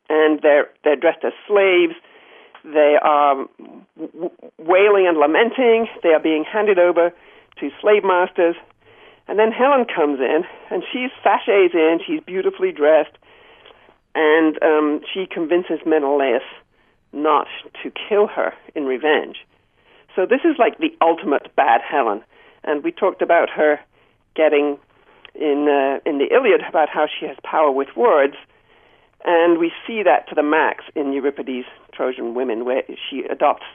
[0.08, 1.94] and they're they're dressed as slaves.
[2.64, 3.46] They are
[4.58, 5.88] wailing and lamenting.
[6.02, 7.12] They are being handed over
[7.60, 8.56] to slave masters.
[9.26, 12.00] And then Helen comes in, and she's sachets in.
[12.06, 13.16] She's beautifully dressed,
[14.14, 16.42] and um, she convinces Menelaus
[17.12, 17.46] not
[17.82, 19.36] to kill her in revenge.
[20.16, 22.22] So this is like the ultimate bad Helen.
[22.64, 23.78] And we talked about her
[24.38, 24.78] getting
[25.34, 28.36] in uh, in the Iliad about how she has power with words,
[29.24, 33.66] and we see that to the max in Euripides' Trojan Women, where she adopts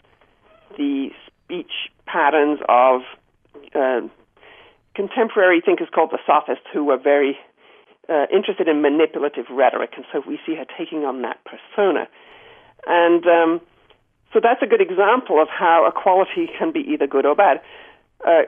[0.78, 1.09] the
[1.43, 1.74] speech
[2.05, 3.01] patterns of
[3.76, 4.01] uh,
[4.95, 7.38] contemporary thinkers called the sophists, who were very
[8.09, 12.07] uh, interested in manipulative rhetoric, and so we see her taking on that persona.
[12.88, 13.61] And um,
[14.34, 17.61] so that's a good example of how a quality can be either good or bad.
[18.26, 18.43] Uh,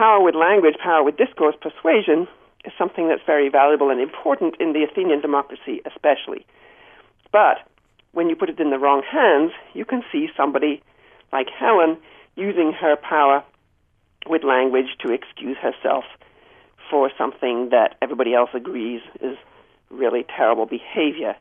[0.00, 2.26] power with language, power with discourse, persuasion
[2.64, 6.46] is something that's very valuable and important in the Athenian democracy, especially.
[7.32, 7.58] But
[8.12, 10.82] when you put it in the wrong hands, you can see somebody
[11.34, 11.98] like Helen
[12.34, 13.44] using her power
[14.26, 16.04] with language to excuse herself
[16.90, 19.36] for something that everybody else agrees is
[19.90, 21.36] really terrible behavior.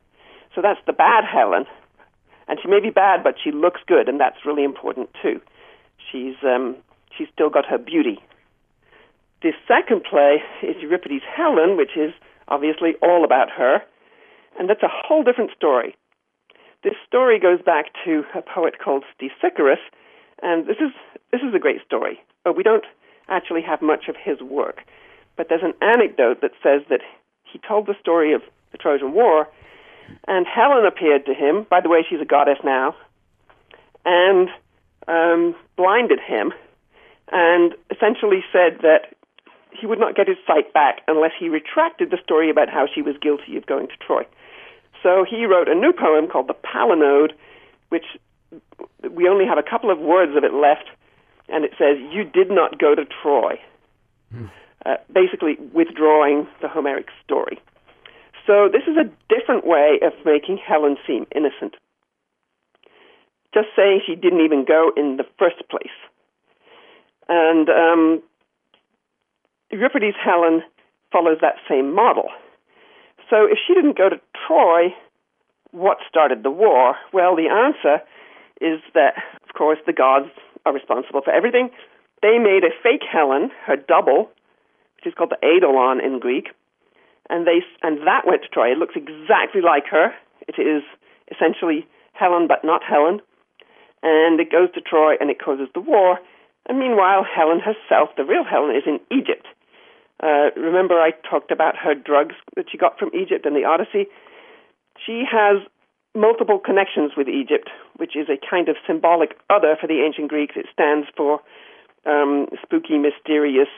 [0.54, 1.64] So that's the bad Helen.
[2.50, 5.40] And she may be bad, but she looks good, and that's really important too.
[6.12, 6.76] She's um,
[7.18, 8.20] she's still got her beauty.
[9.42, 12.14] The second play is Euripides' Helen, which is
[12.48, 13.82] obviously all about her,
[14.58, 15.96] and that's a whole different story.
[16.84, 19.80] This story goes back to a poet called Stesichorus,
[20.42, 20.92] and this is
[21.32, 22.20] this is a great story.
[22.44, 22.86] But we don't
[23.30, 24.82] actually have much of his work.
[25.38, 27.02] But there's an anecdote that says that
[27.44, 29.48] he told the story of the Trojan War,
[30.28, 31.66] and Helen appeared to him.
[31.70, 32.96] By the way, she's a goddess now,
[34.06, 34.50] and
[35.08, 36.52] um, blinded him,
[37.32, 39.16] and essentially said that
[39.80, 43.02] he would not get his sight back unless he retracted the story about how she
[43.02, 44.24] was guilty of going to Troy.
[45.02, 47.32] So he wrote a new poem called the Palinode,
[47.90, 48.06] which
[49.10, 50.90] we only have a couple of words of it left,
[51.48, 53.60] and it says, You did not go to Troy.
[54.32, 54.46] Hmm.
[54.86, 57.60] Uh, basically, withdrawing the Homeric story.
[58.48, 61.76] So this is a different way of making Helen seem innocent.
[63.54, 65.88] Just saying she didn't even go in the first place.
[67.28, 68.24] And um,
[69.72, 70.64] Euripides' Helen
[71.12, 72.30] follows that same model.
[73.30, 74.96] So if she didn't go to Troy,
[75.72, 76.96] what started the war?
[77.14, 78.04] Well, the answer
[78.60, 79.14] is that,
[79.48, 80.30] of course, the gods
[80.66, 81.70] are responsible for everything.
[82.22, 84.30] They made a fake Helen, her double,
[84.98, 86.50] which is called the Eidolon in Greek,
[87.30, 88.74] and they and that went to Troy.
[88.74, 90.12] It looks exactly like her.
[90.48, 90.84] It is
[91.32, 93.22] essentially Helen, but not Helen,
[94.04, 96.20] and it goes to Troy and it causes the war.
[96.68, 99.48] And meanwhile, Helen herself, the real Helen, is in Egypt.
[100.22, 104.10] Uh, remember, I talked about her drugs that she got from Egypt in the Odyssey.
[105.06, 105.64] She has
[106.16, 110.56] multiple connections with Egypt, which is a kind of symbolic other for the ancient Greeks.
[110.58, 111.40] It stands for
[112.06, 113.70] um, spooky, mysterious,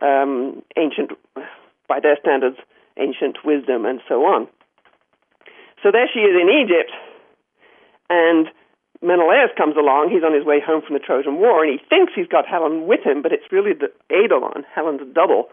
[0.00, 1.12] um, ancient,
[1.88, 2.56] by their standards,
[2.98, 4.48] ancient wisdom, and so on.
[5.82, 6.90] So there she is in Egypt,
[8.10, 8.48] and
[9.00, 10.10] Menelaus comes along.
[10.10, 12.88] He's on his way home from the Trojan War, and he thinks he's got Helen
[12.88, 15.50] with him, but it's really the Eidolon, Helen's double.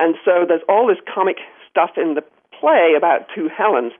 [0.00, 1.36] And so there's all this comic
[1.68, 2.24] stuff in the
[2.58, 3.92] play about two Helens.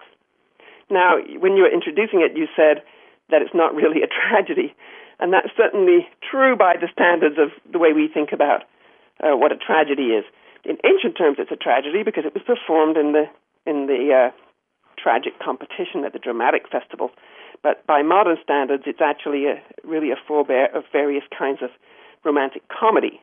[0.88, 2.82] Now, when you were introducing it, you said
[3.28, 4.74] that it's not really a tragedy,
[5.20, 8.64] and that's certainly true by the standards of the way we think about
[9.22, 10.24] uh, what a tragedy is.
[10.64, 13.28] In ancient terms, it's a tragedy because it was performed in the
[13.66, 14.30] in the uh,
[14.96, 17.10] tragic competition at the dramatic festival.
[17.62, 21.68] But by modern standards, it's actually a, really a forebear of various kinds of
[22.24, 23.20] romantic comedy.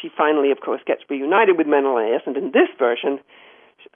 [0.00, 3.20] She finally, of course, gets reunited with Menelaus, and in this version,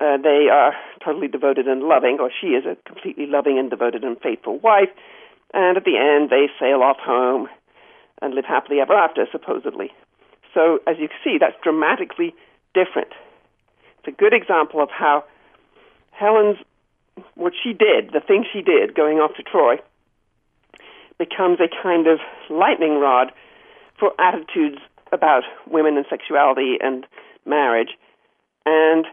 [0.00, 0.74] uh, they are
[1.04, 4.90] totally devoted and loving, or she is a completely loving and devoted and faithful wife.
[5.52, 7.48] And at the end, they sail off home
[8.20, 9.92] and live happily ever after, supposedly.
[10.52, 12.34] So, as you can see, that's dramatically
[12.74, 13.12] different.
[13.98, 15.24] It's a good example of how
[16.10, 16.58] Helen's,
[17.34, 19.76] what she did, the thing she did going off to Troy,
[21.18, 22.18] becomes a kind of
[22.50, 23.32] lightning rod
[23.98, 24.78] for attitudes
[25.14, 27.06] about women and sexuality and
[27.46, 27.90] marriage.
[28.66, 29.06] And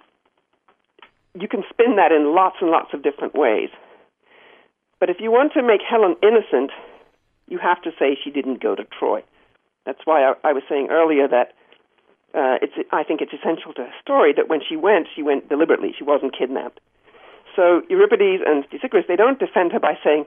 [1.40, 3.70] you can spin that in lots and lots of different ways.
[5.00, 6.72] But if you want to make Helen innocent,
[7.48, 9.24] you have to say she didn't go to Troy.
[9.86, 11.54] That's why I, I was saying earlier that
[12.34, 15.50] uh, it's, I think it's essential to her story that when she went, she went
[15.50, 15.94] deliberately.
[15.98, 16.80] She wasn't kidnapped.
[17.56, 20.26] So Euripides and Stesichorus, they don't defend her by saying,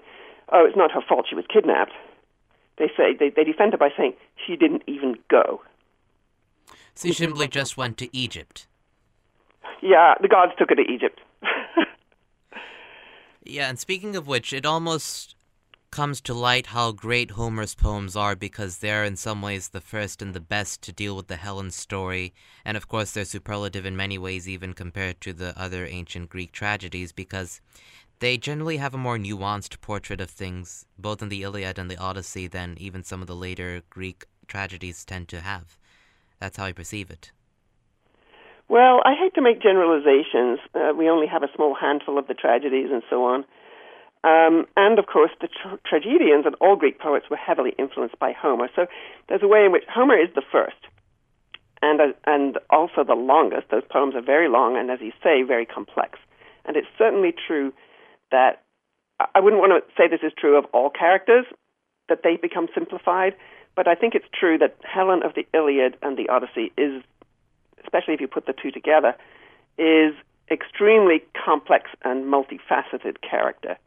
[0.52, 1.92] oh, it's not her fault she was kidnapped.
[2.78, 4.14] They say they, they defend her by saying
[4.46, 5.62] she didn't even go.
[6.96, 8.66] She simply just went to Egypt.
[9.82, 11.20] Yeah, the gods took her to Egypt.
[13.44, 15.34] yeah, and speaking of which, it almost
[15.94, 20.20] comes to light how great Homer's poems are because they're in some ways the first
[20.20, 23.96] and the best to deal with the Helen story, and of course they're superlative in
[23.96, 27.60] many ways even compared to the other ancient Greek tragedies because
[28.24, 31.98] they generally have a more nuanced portrait of things, both in the Iliad and the
[31.98, 35.76] Odyssey, than even some of the later Greek tragedies tend to have.
[36.40, 37.32] That's how I perceive it.
[38.66, 40.58] Well, I hate to make generalizations.
[40.74, 43.44] Uh, we only have a small handful of the tragedies and so on.
[44.24, 48.32] Um, and of course, the tra- tragedians and all Greek poets were heavily influenced by
[48.32, 48.70] Homer.
[48.74, 48.86] So
[49.28, 50.80] there's a way in which Homer is the first,
[51.82, 53.68] and uh, and also the longest.
[53.70, 56.18] Those poems are very long and, as you say, very complex.
[56.64, 57.74] And it's certainly true
[58.34, 58.62] that
[59.32, 61.46] I wouldn't want to say this is true of all characters
[62.08, 63.34] that they become simplified,
[63.76, 67.00] but I think it's true that Helen of the Iliad and the Odyssey is,
[67.84, 69.14] especially if you put the two together,
[69.78, 70.14] is
[70.50, 73.78] extremely complex and multifaceted character.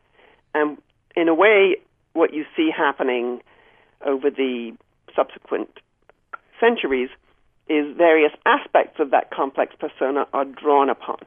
[0.55, 0.77] And
[1.15, 1.75] in a way,
[2.13, 3.41] what you see happening
[4.05, 4.71] over the
[5.13, 5.69] subsequent
[6.59, 7.09] centuries
[7.67, 11.19] is various aspects of that complex persona are drawn upon.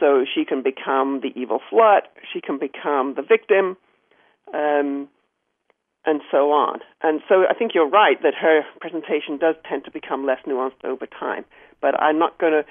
[0.00, 3.76] So she can become the evil slut, she can become the victim,
[4.52, 5.08] um,
[6.04, 6.80] and so on.
[7.02, 10.84] And so I think you're right that her presentation does tend to become less nuanced
[10.84, 11.44] over time.
[11.80, 12.64] But I'm not going to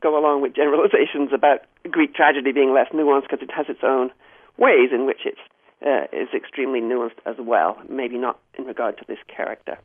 [0.00, 1.60] go along with generalizations about
[1.90, 4.10] Greek tragedy being less nuanced because it has its own
[4.56, 5.40] ways in which it's
[5.84, 7.78] uh, is extremely nuanced as well.
[7.88, 9.78] Maybe not in regard to this character.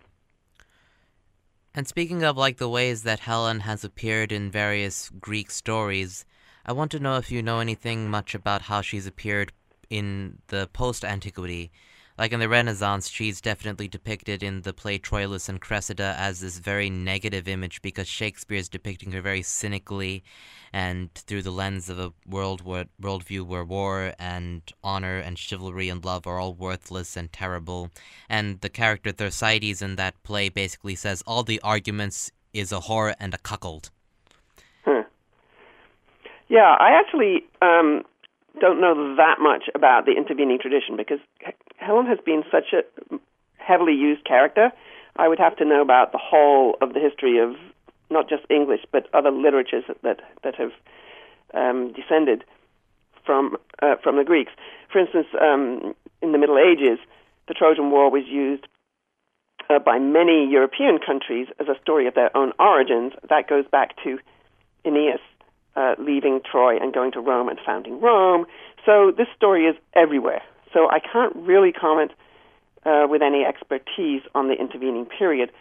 [1.75, 6.25] And speaking of like the ways that Helen has appeared in various Greek stories,
[6.65, 9.51] I want to know if you know anything much about how she's appeared
[9.89, 11.71] in the post antiquity
[12.15, 16.59] like in the Renaissance, she's definitely depicted in the play Troilus and Cressida as this
[16.59, 20.23] very negative image because Shakespeare is depicting her very cynically
[20.71, 25.89] and through the lens of a world where, worldview where war and honor and chivalry
[25.89, 27.89] and love are all worthless and terrible.
[28.29, 33.15] And the character Thersites in that play basically says all the arguments is a whore
[33.19, 33.89] and a cuckold.
[36.53, 38.03] Yeah, I actually um,
[38.61, 41.17] don't know that much about the intervening tradition because
[41.77, 42.83] Helen has been such a
[43.57, 44.71] heavily used character.
[45.15, 47.55] I would have to know about the whole of the history of
[48.11, 50.73] not just English but other literatures that that have
[51.55, 52.43] um, descended
[53.25, 54.51] from uh, from the Greeks.
[54.91, 56.99] For instance, um, in the Middle Ages,
[57.47, 58.67] the Trojan War was used
[59.71, 63.13] uh, by many European countries as a story of their own origins.
[63.27, 64.19] That goes back to
[64.85, 65.21] Aeneas
[65.75, 68.45] uh, leaving Troy and going to Rome and founding Rome.
[68.85, 70.41] So this story is everywhere.
[70.73, 72.11] So I can't really comment
[72.85, 75.51] uh, with any expertise on the intervening period.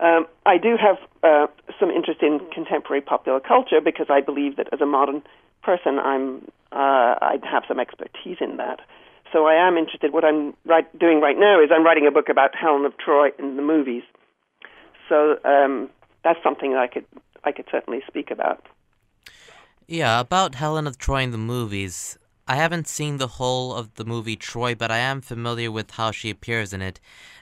[0.00, 1.46] Um, I do have uh,
[1.80, 5.22] some interest in contemporary popular culture because I believe that as a modern
[5.62, 8.80] person, I'm uh, I have some expertise in that.
[9.32, 10.12] So I am interested.
[10.12, 13.30] What I'm right, doing right now is I'm writing a book about Helen of Troy
[13.38, 14.02] in the movies.
[15.08, 15.88] So um,
[16.24, 17.06] that's something that I could
[17.44, 18.64] I could certainly speak about.
[19.88, 22.18] Yeah, about Helen of Troy in the movies.
[22.48, 26.10] I haven't seen the whole of the movie Troy, but I am familiar with how
[26.10, 26.98] she appears in it.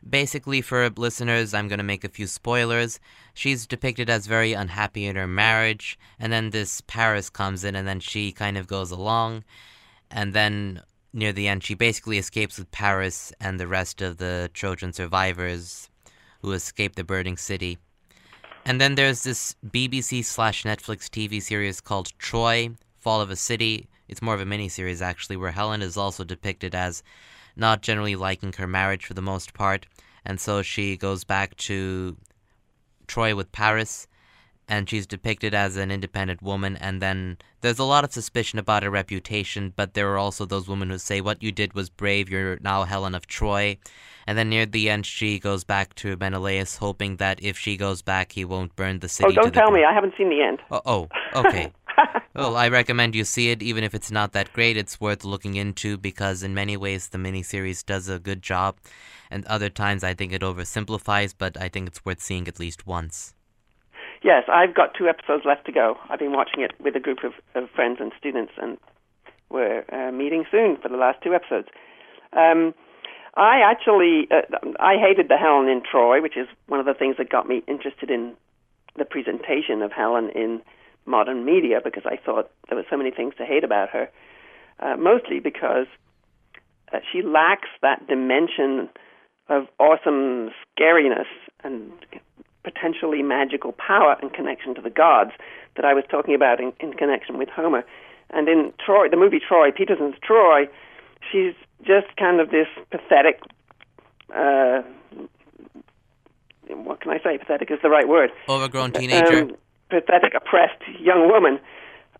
[0.06, 3.00] Basically, for listeners, I'm going to make a few spoilers.
[3.32, 7.88] She's depicted as very unhappy in her marriage, and then this Paris comes in, and
[7.88, 9.44] then she kind of goes along.
[10.10, 10.82] And then
[11.14, 15.88] near the end, she basically escapes with Paris and the rest of the Trojan survivors
[16.42, 17.78] who escape the burning city.
[18.66, 23.88] And then there's this BBC slash Netflix TV series called Troy, Fall of a City.
[24.08, 27.02] It's more of a miniseries, actually, where Helen is also depicted as
[27.56, 29.86] not generally liking her marriage for the most part.
[30.24, 32.16] And so she goes back to
[33.06, 34.06] Troy with Paris,
[34.68, 36.76] and she's depicted as an independent woman.
[36.76, 40.68] And then there's a lot of suspicion about her reputation, but there are also those
[40.68, 43.78] women who say, What you did was brave, you're now Helen of Troy.
[44.26, 48.00] And then near the end, she goes back to Menelaus, hoping that if she goes
[48.00, 49.36] back, he won't burn the city.
[49.36, 49.84] Oh, don't tell me.
[49.84, 50.60] I haven't seen the end.
[50.70, 51.72] Oh, oh okay.
[52.34, 54.78] well, I recommend you see it, even if it's not that great.
[54.78, 58.76] It's worth looking into because, in many ways, the miniseries does a good job,
[59.30, 61.34] and other times I think it oversimplifies.
[61.36, 63.34] But I think it's worth seeing at least once.
[64.24, 65.98] Yes, I've got two episodes left to go.
[66.08, 68.78] I've been watching it with a group of, of friends and students, and
[69.50, 71.68] we're uh, meeting soon for the last two episodes.
[72.32, 72.72] Um,
[73.36, 77.16] I actually uh, I hated the Helen in Troy, which is one of the things
[77.18, 78.32] that got me interested in
[78.96, 80.62] the presentation of Helen in
[81.04, 84.08] modern media because I thought there were so many things to hate about her.
[84.80, 85.86] Uh, mostly because
[86.94, 88.88] uh, she lacks that dimension
[89.50, 91.28] of awesome scariness
[91.62, 91.92] and
[92.64, 95.30] potentially magical power and connection to the gods
[95.76, 97.84] that I was talking about in, in connection with Homer.
[98.30, 100.66] And in Troy, the movie Troy, Petersen's Troy,
[101.30, 101.54] she's
[101.86, 103.40] just kind of this pathetic.
[104.34, 104.82] Uh,
[106.68, 107.38] what can I say?
[107.38, 108.30] Pathetic is the right word.
[108.48, 109.42] Overgrown teenager.
[109.42, 109.56] Um,
[109.90, 111.60] pathetic, oppressed young woman.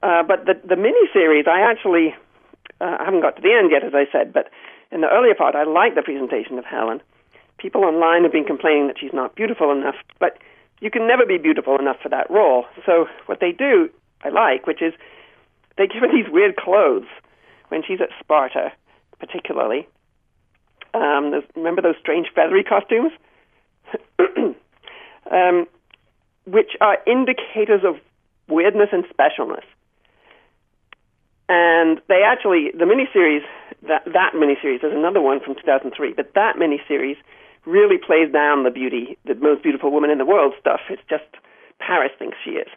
[0.02, 2.14] Uh, but the the miniseries, I actually
[2.80, 4.50] uh, I haven't got to the end yet, as I said, but
[4.92, 7.00] in the earlier part, I like the presentation of Helen.
[7.58, 10.38] People online have been complaining that she's not beautiful enough, but
[10.80, 12.66] you can never be beautiful enough for that role.
[12.84, 13.88] So what they do,
[14.22, 14.92] I like, which is
[15.76, 17.06] they give her these weird clothes
[17.68, 18.72] when she's at Sparta,
[19.18, 19.88] particularly.
[20.92, 23.12] Um, remember those strange feathery costumes?
[25.30, 25.66] um,
[26.46, 27.96] which are indicators of
[28.48, 29.64] weirdness and specialness.
[31.48, 33.42] And they actually, the miniseries,
[33.88, 37.16] that, that miniseries, there's another one from 2003, but that miniseries
[37.66, 40.80] really plays down the beauty, the most beautiful woman in the world stuff.
[40.90, 41.24] It's just
[41.78, 42.68] Paris thinks she is.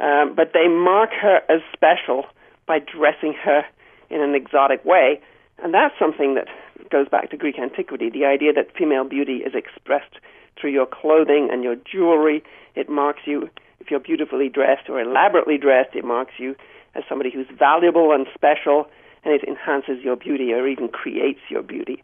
[0.00, 2.24] Um, but they mark her as special
[2.66, 3.64] by dressing her
[4.10, 5.20] in an exotic way.
[5.62, 6.48] And that's something that
[6.90, 10.20] goes back to Greek antiquity the idea that female beauty is expressed
[10.60, 12.42] through your clothing and your jewelry.
[12.74, 13.48] It marks you,
[13.80, 16.56] if you're beautifully dressed or elaborately dressed, it marks you
[16.94, 18.86] as somebody who's valuable and special,
[19.24, 22.02] and it enhances your beauty or even creates your beauty.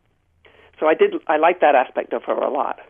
[0.83, 2.81] So I did, I like that aspect of her a lot.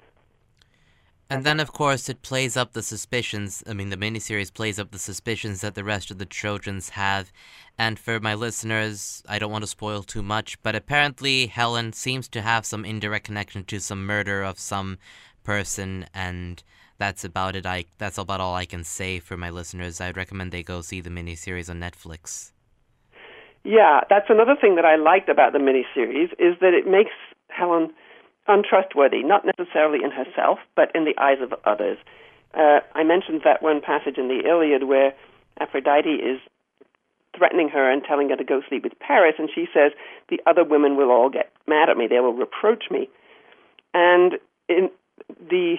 [1.29, 3.63] And then, of course, it plays up the suspicions.
[3.69, 7.31] I mean, the miniseries plays up the suspicions that the rest of the Trojans have.
[7.77, 12.29] And for my listeners, I don't want to spoil too much, but apparently Helen seems
[12.29, 14.97] to have some indirect connection to some murder of some
[15.45, 16.63] person, and
[16.97, 17.67] that's about it.
[17.67, 20.01] I that's about all I can say for my listeners.
[20.01, 22.53] I'd recommend they go see the miniseries on Netflix.
[23.65, 27.13] Yeah, that's another thing that I liked about the miniseries is that it makes
[27.55, 27.93] Helen
[28.49, 31.99] untrustworthy, not necessarily in herself, but in the eyes of others.
[32.55, 35.15] Uh, I mentioned that one passage in the Iliad where
[35.61, 36.41] Aphrodite is
[37.37, 39.93] threatening her and telling her to go sleep with Paris, and she says,
[40.29, 43.09] The other women will all get mad at me, they will reproach me.
[43.95, 44.35] And
[44.69, 44.91] in
[45.29, 45.77] the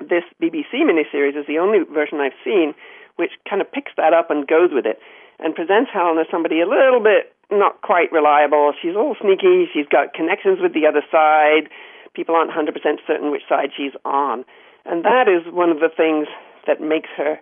[0.00, 2.74] this BBC miniseries is the only version I've seen
[3.16, 4.98] which kind of picks that up and goes with it
[5.38, 8.72] and presents Helen as somebody a little bit not quite reliable.
[8.80, 9.66] She's a little sneaky.
[9.72, 11.68] She's got connections with the other side.
[12.14, 12.76] People aren't 100%
[13.06, 14.44] certain which side she's on.
[14.84, 16.28] And that is one of the things
[16.66, 17.38] that makes her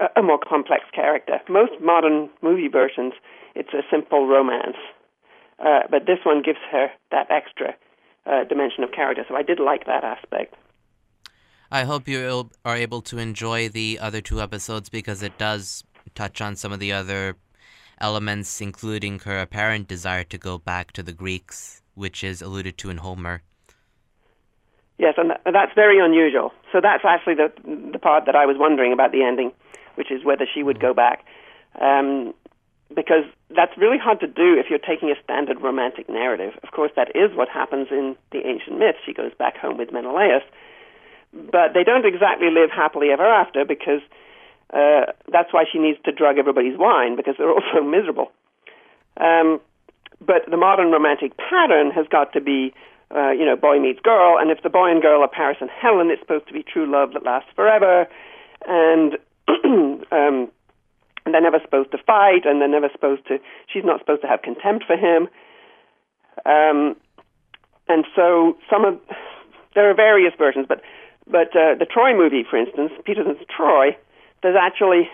[0.00, 1.40] a, a more complex character.
[1.48, 3.14] Most modern movie versions,
[3.54, 4.76] it's a simple romance.
[5.58, 7.74] Uh, but this one gives her that extra
[8.26, 9.24] uh, dimension of character.
[9.28, 10.54] So I did like that aspect.
[11.70, 15.84] I hope you are able to enjoy the other two episodes because it does
[16.14, 17.36] touch on some of the other
[18.00, 22.90] elements, including her apparent desire to go back to the Greeks, which is alluded to
[22.90, 23.42] in Homer.
[24.98, 26.52] Yes, and that's very unusual.
[26.72, 27.50] So that's actually the
[27.92, 29.52] the part that I was wondering about the ending,
[29.94, 31.24] which is whether she would go back,
[31.80, 32.34] um,
[32.94, 36.52] because that's really hard to do if you're taking a standard romantic narrative.
[36.62, 38.98] Of course, that is what happens in the ancient myths.
[39.06, 40.42] She goes back home with Menelaus,
[41.32, 44.02] but they don't exactly live happily ever after because
[44.72, 48.30] uh, that's why she needs to drug everybody's wine because they're all so miserable.
[49.16, 49.60] Um,
[50.20, 52.72] but the modern romantic pattern has got to be,
[53.14, 55.70] uh, you know, boy meets girl, and if the boy and girl are Paris and
[55.70, 58.06] Helen, it's supposed to be true love that lasts forever,
[58.66, 59.14] and
[60.12, 60.50] um,
[61.24, 63.38] and they're never supposed to fight, and they're never supposed to.
[63.72, 65.28] She's not supposed to have contempt for him.
[66.46, 66.96] Um,
[67.88, 69.00] and so some of
[69.74, 70.82] there are various versions, but
[71.26, 73.96] but uh, the Troy movie, for instance, Petersen's Troy
[74.42, 75.08] there's actually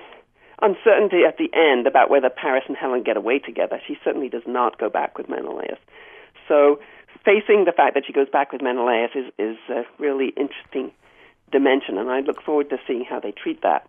[0.62, 3.80] uncertainty at the end about whether Paris and Helen get away together.
[3.86, 5.78] She certainly does not go back with Menelaus.
[6.48, 6.80] So
[7.24, 10.92] facing the fact that she goes back with Menelaus is, is a really interesting
[11.52, 13.88] dimension, and I look forward to seeing how they treat that.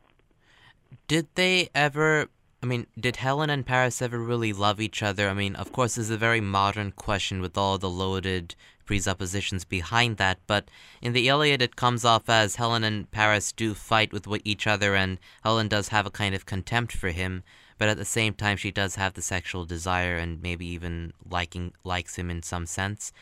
[1.07, 2.27] Did they ever
[2.61, 5.29] I mean, did Helen and Paris ever really love each other?
[5.29, 8.55] I mean, of course, this is a very modern question with all the loaded
[8.87, 10.69] presuppositions behind that, but
[11.01, 14.95] in the Iliad, it comes off as Helen and Paris do fight with each other,
[14.95, 17.43] and Helen does have a kind of contempt for him,
[17.77, 21.73] but at the same time, she does have the sexual desire and maybe even liking
[21.83, 23.13] likes him in some sense.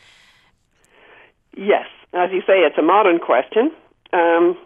[1.56, 3.70] Yes, as you say, it's a modern question.
[4.12, 4.56] Um,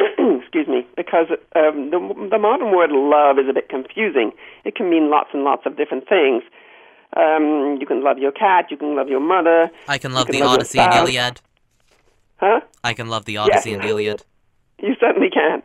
[0.40, 4.32] excuse me, because um, the, the modern word love is a bit confusing.
[4.64, 6.42] It can mean lots and lots of different things.
[7.16, 8.66] Um, you can love your cat.
[8.70, 9.70] You can love your mother.
[9.88, 11.40] I can love the love Odyssey and Iliad.
[12.36, 12.60] Huh?
[12.82, 13.80] I can love the Odyssey yes.
[13.80, 14.24] and Iliad.
[14.82, 15.62] You certainly can.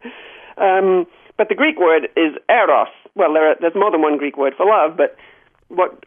[0.58, 2.90] Um, but the Greek word is eros.
[3.16, 5.16] Well, there are, there's more than one Greek word for love, but
[5.70, 6.04] what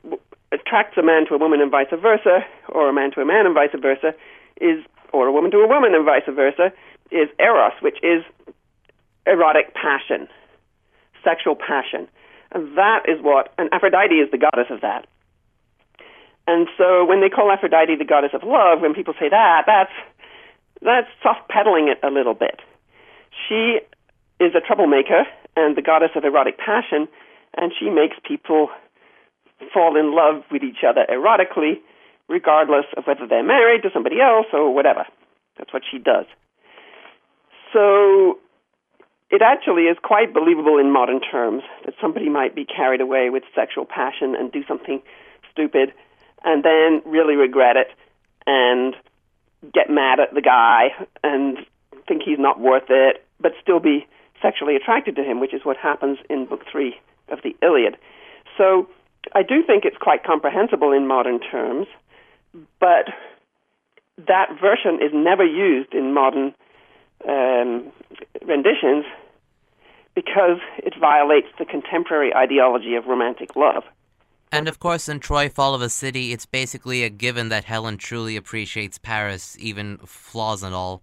[0.53, 3.47] attracts a man to a woman and vice versa, or a man to a man
[3.47, 4.13] and vice versa,
[4.61, 4.85] is,
[5.15, 6.71] or a woman to a woman and vice versa,
[7.11, 8.23] is eros, which is
[9.27, 10.29] erotic passion,
[11.25, 12.09] sexual passion.
[12.53, 15.07] And that is what, and Aphrodite is the goddess of that.
[16.49, 19.93] And so when they call Aphrodite the goddess of love, when people say that, that's,
[20.81, 22.65] that's soft pedaling it a little bit.
[23.47, 23.85] She
[24.41, 27.07] is a troublemaker and the goddess of erotic passion,
[27.55, 28.69] and she makes people
[29.75, 31.85] fall in love with each other erotically,
[32.29, 35.05] regardless of whether they're married to somebody else or whatever.
[35.59, 36.25] That's what she does.
[37.75, 38.39] So
[39.31, 43.43] it actually is quite believable in modern terms that somebody might be carried away with
[43.55, 45.03] sexual passion and do something
[45.53, 45.93] stupid
[46.45, 47.89] and then really regret it
[48.47, 48.95] and
[49.75, 50.89] get mad at the guy
[51.23, 51.59] and
[52.07, 54.07] think he's not worth it, but still be
[54.41, 57.97] sexually attracted to him, which is what happens in Book Three of the Iliad.
[58.57, 58.89] So
[59.35, 61.87] I do think it's quite comprehensible in modern terms,
[62.81, 63.09] but
[64.27, 66.55] that version is never used in modern
[67.29, 67.93] um,
[68.45, 69.05] renditions
[70.15, 73.85] because it violates the contemporary ideology of romantic love.
[74.51, 77.99] And of course, in Troy Fall of a City, it's basically a given that Helen
[77.99, 81.03] truly appreciates Paris, even flaws and all.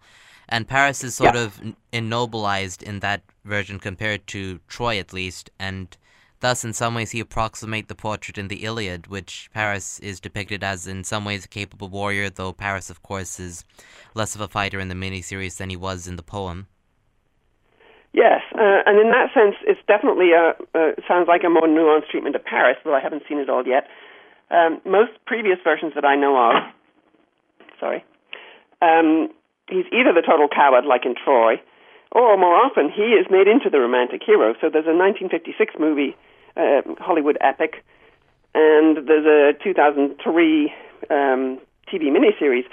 [0.49, 1.43] And Paris is sort yeah.
[1.43, 1.61] of
[1.93, 5.49] ennoblized in that version compared to Troy, at least.
[5.59, 5.95] And
[6.39, 10.63] thus, in some ways, he approximate the portrait in the Iliad, which Paris is depicted
[10.63, 13.63] as, in some ways, a capable warrior, though Paris, of course, is
[14.13, 16.67] less of a fighter in the miniseries than he was in the poem.
[18.15, 22.07] Yes, uh, and in that sense, it's definitely a uh, sounds like a more nuanced
[22.07, 23.91] treatment of Paris, though I haven't seen it all yet.
[24.49, 26.55] Um, most previous versions that I know of,
[27.77, 28.05] sorry,
[28.81, 29.27] um,
[29.67, 31.59] he's either the total coward, like in Troy,
[32.13, 34.55] or more often he is made into the romantic hero.
[34.61, 36.15] So there's a 1956 movie,
[36.55, 37.83] uh, Hollywood epic,
[38.55, 40.71] and there's a 2003
[41.11, 41.59] um,
[41.91, 42.63] TV miniseries,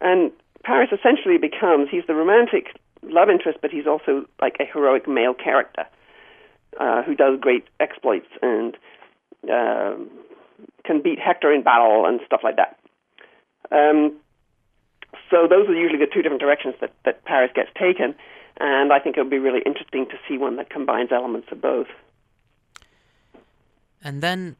[0.00, 0.32] and
[0.64, 5.34] Paris essentially becomes he's the romantic love interest, but he's also like a heroic male
[5.34, 5.86] character
[6.78, 8.76] uh, who does great exploits and
[9.50, 9.94] uh,
[10.84, 12.78] can beat Hector in battle and stuff like that.
[13.72, 14.16] Um,
[15.30, 18.14] so those are usually the two different directions that, that Paris gets taken,
[18.58, 21.60] and I think it would be really interesting to see one that combines elements of
[21.60, 21.88] both.
[24.02, 24.56] And then,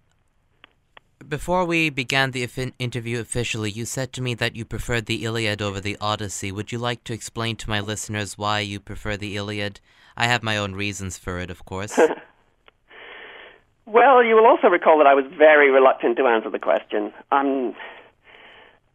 [1.29, 2.49] before we began the
[2.79, 6.51] interview officially, you said to me that you preferred the Iliad over the Odyssey.
[6.51, 9.81] Would you like to explain to my listeners why you prefer the Iliad?
[10.17, 11.99] I have my own reasons for it, of course.
[13.87, 17.13] well, you will also recall that I was very reluctant to answer the question.
[17.31, 17.75] Um,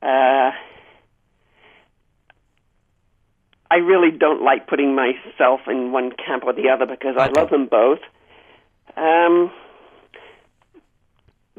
[0.01, 0.51] uh,
[3.71, 7.49] I really don't like putting myself in one camp or the other because I love
[7.49, 7.99] them both.
[8.95, 9.51] Um,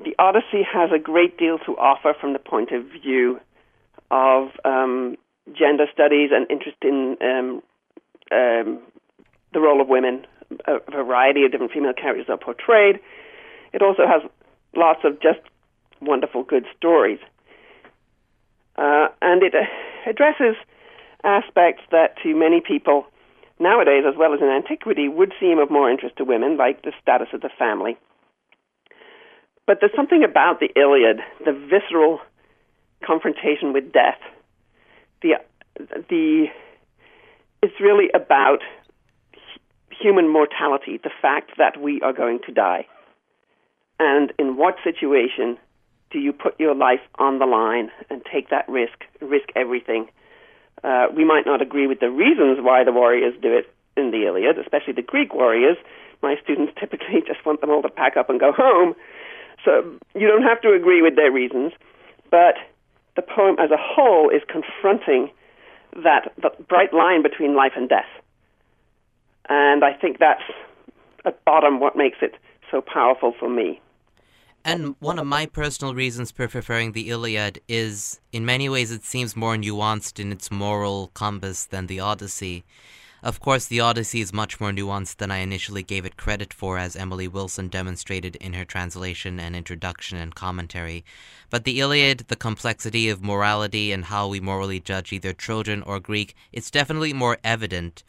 [0.06, 3.40] the Odyssey has a great deal to offer from the point of view
[4.12, 5.16] of um,
[5.52, 7.62] gender studies and interest in um,
[8.30, 8.78] um,
[9.52, 10.24] the role of women.
[10.68, 13.00] A variety of different female characters are portrayed.
[13.72, 14.22] It also has
[14.76, 15.40] lots of just
[16.00, 17.18] wonderful, good stories.
[18.76, 19.66] Uh, and it uh,
[20.08, 20.54] addresses
[21.24, 23.06] aspects that to many people
[23.58, 26.92] nowadays, as well as in antiquity, would seem of more interest to women, like the
[27.02, 27.96] status of the family.
[29.66, 32.20] But there's something about the Iliad, the visceral
[33.04, 34.20] confrontation with death.
[35.22, 35.34] The
[36.08, 36.46] the
[37.62, 38.58] it's really about
[39.90, 42.86] human mortality, the fact that we are going to die.
[43.98, 45.58] And in what situation
[46.10, 50.08] do you put your life on the line and take that risk, risk everything?
[50.84, 54.26] Uh, we might not agree with the reasons why the warriors do it in the
[54.26, 55.78] Iliad, especially the Greek warriors.
[56.22, 58.94] My students typically just want them all to pack up and go home.
[59.64, 61.72] So um, you don't have to agree with their reasons,
[62.30, 62.54] but
[63.16, 65.30] the poem as a whole is confronting
[66.04, 68.04] that, that bright line between life and death.
[69.48, 70.42] And I think that's
[71.24, 72.34] at bottom what makes it
[72.70, 73.80] so powerful for me.
[74.64, 79.04] And one of my personal reasons for preferring the Iliad is, in many ways, it
[79.04, 82.64] seems more nuanced in its moral compass than the Odyssey.
[83.26, 86.78] Of course, the Odyssey is much more nuanced than I initially gave it credit for,
[86.78, 91.04] as Emily Wilson demonstrated in her translation and introduction and commentary.
[91.50, 95.98] But the Iliad, the complexity of morality and how we morally judge either Trojan or
[95.98, 98.04] Greek, it's definitely more evident.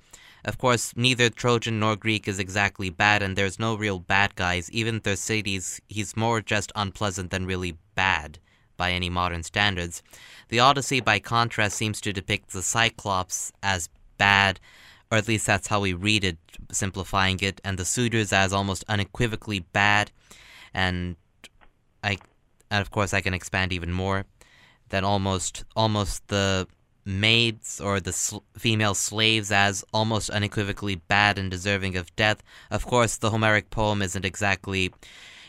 [0.46, 4.70] Of course, neither Trojan nor Greek is exactly bad, and there's no real bad guys.
[4.70, 8.38] Even Thersites, he's more just unpleasant than really bad
[8.78, 10.04] by any modern standards.
[10.50, 13.90] The Odyssey, by contrast, seems to depict the Cyclops as
[14.20, 14.60] bad,
[15.12, 16.38] or at least that's how we read it,
[16.72, 20.12] simplifying it, and the suitors as almost unequivocally bad,
[20.74, 21.16] and
[22.04, 22.18] I,
[22.70, 24.26] and of course, I can expand even more.
[24.90, 26.68] Then almost, almost the
[27.06, 32.44] maids or the sl- female slaves as almost unequivocally bad and deserving of death.
[32.70, 34.94] Of course, the Homeric poem isn't exactly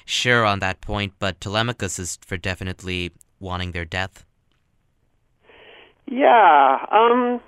[0.04, 4.24] sure on that point, but Telemachus is for definitely wanting their death.
[6.06, 7.40] Yeah, um,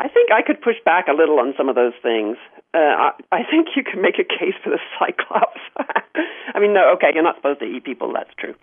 [0.00, 2.36] I think I could push back a little on some of those things.
[2.72, 5.60] Uh, I, I think you can make a case for the Cyclops.
[6.54, 8.54] I mean, no, okay, you're not supposed to eat people, that's true.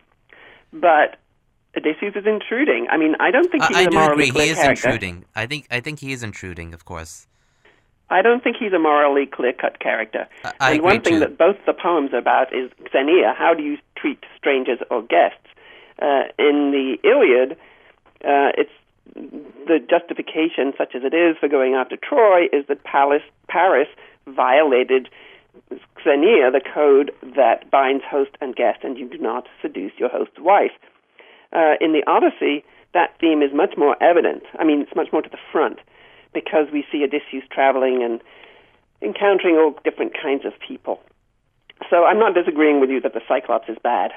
[0.71, 1.17] But
[1.75, 2.87] Odysseus is intruding.
[2.89, 4.31] I mean, I don't think he's I, I a do morally agree.
[4.31, 4.87] clear He is character.
[4.89, 5.25] intruding.
[5.35, 5.67] I think.
[5.71, 6.73] I think he is intruding.
[6.73, 7.27] Of course.
[8.09, 10.27] I don't think he's a morally clear-cut character.
[10.43, 11.19] I- I and one thing too.
[11.21, 13.33] that both the poems are about is xenia.
[13.35, 15.39] How do you treat strangers or guests?
[15.99, 17.53] Uh, in the Iliad,
[18.23, 18.69] uh, it's
[19.13, 23.87] the justification, such as it is, for going after Troy, is that Paris, Paris
[24.27, 25.09] violated
[26.03, 30.39] xenia, the code that binds host and guest, and you do not seduce your host's
[30.39, 30.71] wife.
[31.53, 34.43] Uh, in the Odyssey, that theme is much more evident.
[34.59, 35.79] I mean, it's much more to the front
[36.33, 38.21] because we see Odysseus traveling and
[39.01, 40.99] encountering all different kinds of people.
[41.89, 44.11] So I'm not disagreeing with you that the Cyclops is bad,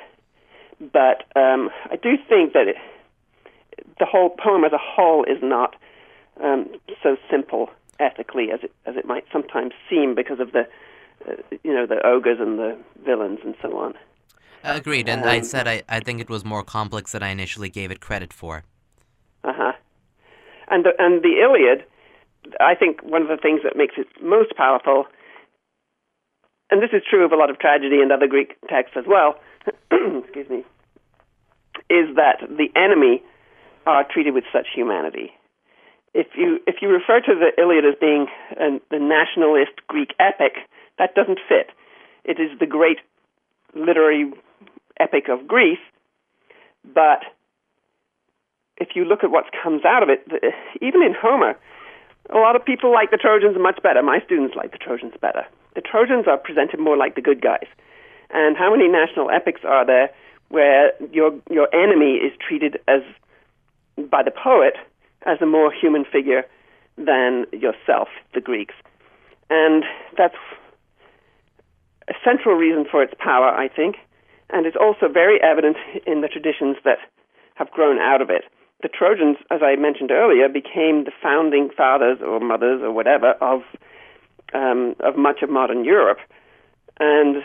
[0.81, 2.77] but um, I do think that it,
[3.99, 5.77] the whole poem as a whole is not
[6.43, 6.69] um,
[7.03, 7.71] so simple
[8.01, 10.67] ethically as it as it might sometimes seem because of the
[11.29, 11.33] uh,
[11.65, 13.95] you know the ogres and the villains and so on.
[14.65, 15.09] Agreed.
[15.09, 17.91] And I Um, said I, I think it was more complex than I initially gave
[17.91, 18.65] it credit for.
[19.45, 19.73] Uh huh.
[20.71, 21.85] And the, and the Iliad,
[22.61, 25.07] I think one of the things that makes it most powerful,
[26.71, 29.37] and this is true of a lot of tragedy and other Greek texts as well.
[29.91, 30.65] excuse me,
[31.89, 33.23] is that the enemy
[33.89, 35.33] are treated with such humanity.
[36.13, 38.27] If you if you refer to the Iliad as being
[38.61, 40.53] an, the nationalist Greek epic,
[40.99, 41.71] that doesn't fit.
[42.25, 42.99] It is the great
[43.75, 44.31] literary
[45.01, 45.81] epic of Greece,
[46.85, 47.25] but
[48.77, 50.21] if you look at what comes out of it,
[50.83, 51.57] even in Homer,
[52.29, 54.03] a lot of people like the Trojans much better.
[54.03, 55.47] My students like the Trojans better.
[55.75, 57.67] The Trojans are presented more like the good guys.
[58.31, 60.11] And how many national epics are there
[60.51, 63.01] where your your enemy is treated as
[64.11, 64.75] by the poet
[65.27, 66.45] as a more human figure
[66.97, 68.75] than yourself, the Greeks?
[69.51, 69.85] And
[70.17, 70.37] that's
[72.09, 73.97] a central reason for its power, I think,
[74.51, 75.77] and it's also very evident
[76.07, 76.99] in the traditions that
[77.55, 78.45] have grown out of it.
[78.83, 83.63] The Trojans, as I mentioned earlier, became the founding fathers or mothers or whatever of
[84.55, 86.21] um, of much of modern Europe,
[86.99, 87.43] and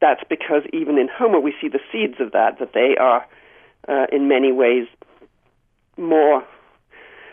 [0.00, 2.58] that's because even in Homer we see the seeds of that.
[2.60, 3.26] That they are,
[3.88, 4.86] uh, in many ways,
[5.96, 6.44] more,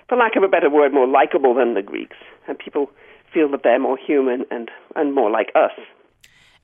[0.07, 2.89] for lack of a better word, more likable than the Greeks, and people
[3.33, 5.71] feel that they're more human and and more like us.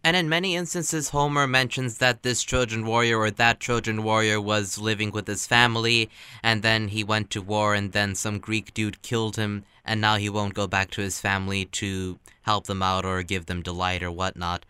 [0.01, 4.77] And in many instances, Homer mentions that this Trojan warrior or that Trojan warrior was
[4.77, 6.09] living with his family,
[6.41, 10.15] and then he went to war, and then some Greek dude killed him, and now
[10.15, 14.01] he won't go back to his family to help them out or give them delight
[14.01, 14.65] or whatnot.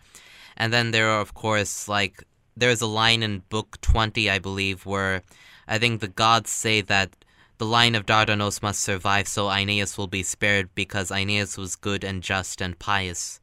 [0.57, 2.23] And then there are, of course, like,
[2.57, 5.21] there's a line in Book 20, I believe, where
[5.69, 7.11] I think the gods say that
[7.59, 12.03] the line of Dardanos must survive, so Aeneas will be spared because Aeneas was good
[12.03, 13.39] and just and pious.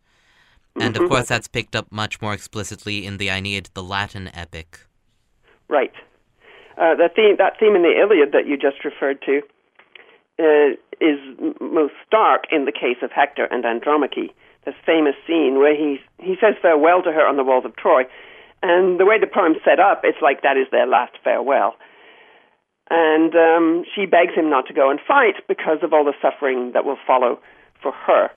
[0.79, 4.81] And of course, that's picked up much more explicitly in the Aeneid, the Latin epic.
[5.69, 5.93] Right.
[6.77, 9.41] Uh, the theme, that theme in the Iliad that you just referred to
[10.39, 11.19] uh, is
[11.61, 14.35] most stark in the case of Hector and Andromache.
[14.65, 18.03] This famous scene where he he says farewell to her on the walls of Troy,
[18.63, 21.77] and the way the poem's set up, it's like that is their last farewell.
[22.89, 26.73] And um, she begs him not to go and fight because of all the suffering
[26.73, 27.41] that will follow
[27.83, 28.31] for her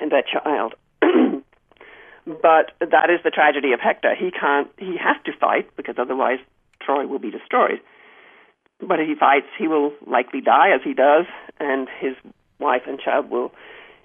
[0.00, 0.74] and their child.
[1.00, 4.14] but that is the tragedy of Hector.
[4.14, 4.68] He can't.
[4.78, 6.38] He has to fight because otherwise
[6.80, 7.80] Troy will be destroyed.
[8.80, 11.26] But if he fights, he will likely die, as he does,
[11.58, 12.14] and his
[12.58, 13.52] wife and child will.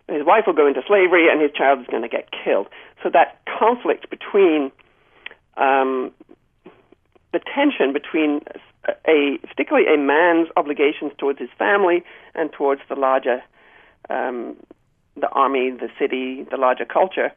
[0.08, 2.68] His wife will go into slavery, and his child is going to get killed.
[3.04, 4.72] So that conflict between
[5.58, 6.12] um,
[7.34, 8.42] the tension between
[9.08, 12.04] a particularly a man's obligations towards his family
[12.36, 13.42] and towards the larger
[14.10, 14.56] um,
[15.16, 17.32] the army, the city, the larger culture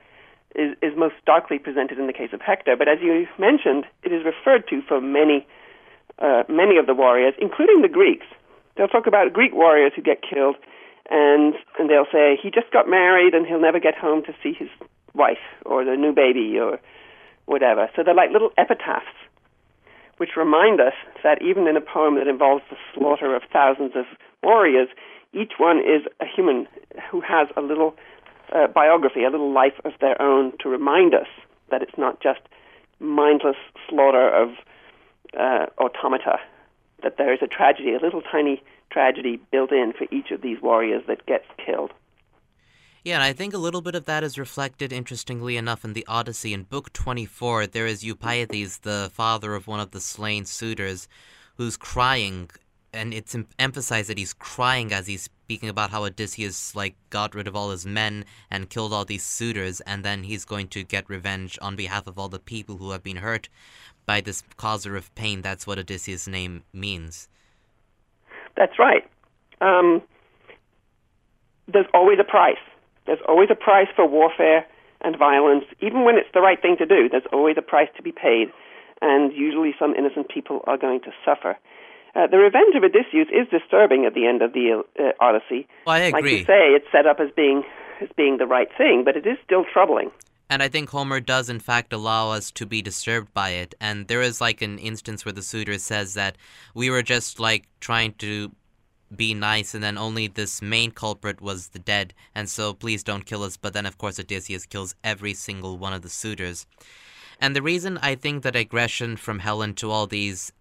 [0.54, 2.76] is, is most starkly presented in the case of Hector.
[2.76, 5.46] But as you mentioned, it is referred to for many
[6.18, 8.26] uh, many of the warriors, including the Greeks.
[8.76, 10.56] They'll talk about Greek warriors who get killed,
[11.10, 14.52] and and they'll say he just got married and he'll never get home to see
[14.52, 14.68] his
[15.14, 16.80] wife or the new baby or
[17.46, 17.90] whatever.
[17.96, 19.16] So they're like little epitaphs,
[20.18, 24.04] which remind us that even in a poem that involves the slaughter of thousands of
[24.42, 24.88] warriors,
[25.32, 26.66] each one is a human
[27.10, 27.96] who has a little
[28.52, 31.28] uh, biography, a little life of their own to remind us
[31.70, 32.40] that it's not just
[33.00, 33.56] mindless
[33.88, 34.50] slaughter of
[35.38, 36.38] uh, automata,
[37.02, 40.60] that there is a tragedy, a little tiny tragedy built in for each of these
[40.60, 41.92] warriors that gets killed.
[43.04, 46.06] Yeah, and I think a little bit of that is reflected, interestingly enough, in the
[46.06, 46.54] Odyssey.
[46.54, 51.08] In Book 24, there is Eupeithes, the father of one of the slain suitors,
[51.56, 52.48] who's crying,
[52.92, 57.34] and it's em- emphasized that he's crying as he's speaking about how Odysseus, like, got
[57.34, 60.84] rid of all his men and killed all these suitors, and then he's going to
[60.84, 63.48] get revenge on behalf of all the people who have been hurt
[64.06, 65.42] by this causer of pain.
[65.42, 67.26] That's what Odysseus' name means.
[68.56, 69.10] That's right.
[69.60, 70.02] Um,
[71.66, 72.58] there's always a price.
[73.06, 74.66] There's always a price for warfare
[75.02, 77.08] and violence, even when it's the right thing to do.
[77.08, 78.48] There's always a price to be paid,
[79.00, 81.58] and usually some innocent people are going to suffer.
[82.14, 85.66] Uh, the revenge of Odysseus is disturbing at the end of the uh, Odyssey.
[85.86, 86.12] Well, I agree.
[86.12, 87.64] Like you say, it's set up as being
[88.00, 90.10] as being the right thing, but it is still troubling.
[90.50, 93.74] And I think Homer does, in fact, allow us to be disturbed by it.
[93.80, 96.36] And there is like an instance where the suitor says that
[96.74, 98.52] we were just like trying to
[99.16, 103.26] be nice, and then only this main culprit was the dead, and so please don't
[103.26, 103.56] kill us.
[103.56, 106.66] But then, of course, Odysseus kills every single one of the suitors.
[107.40, 110.52] And the reason I think that aggression from Helen to all these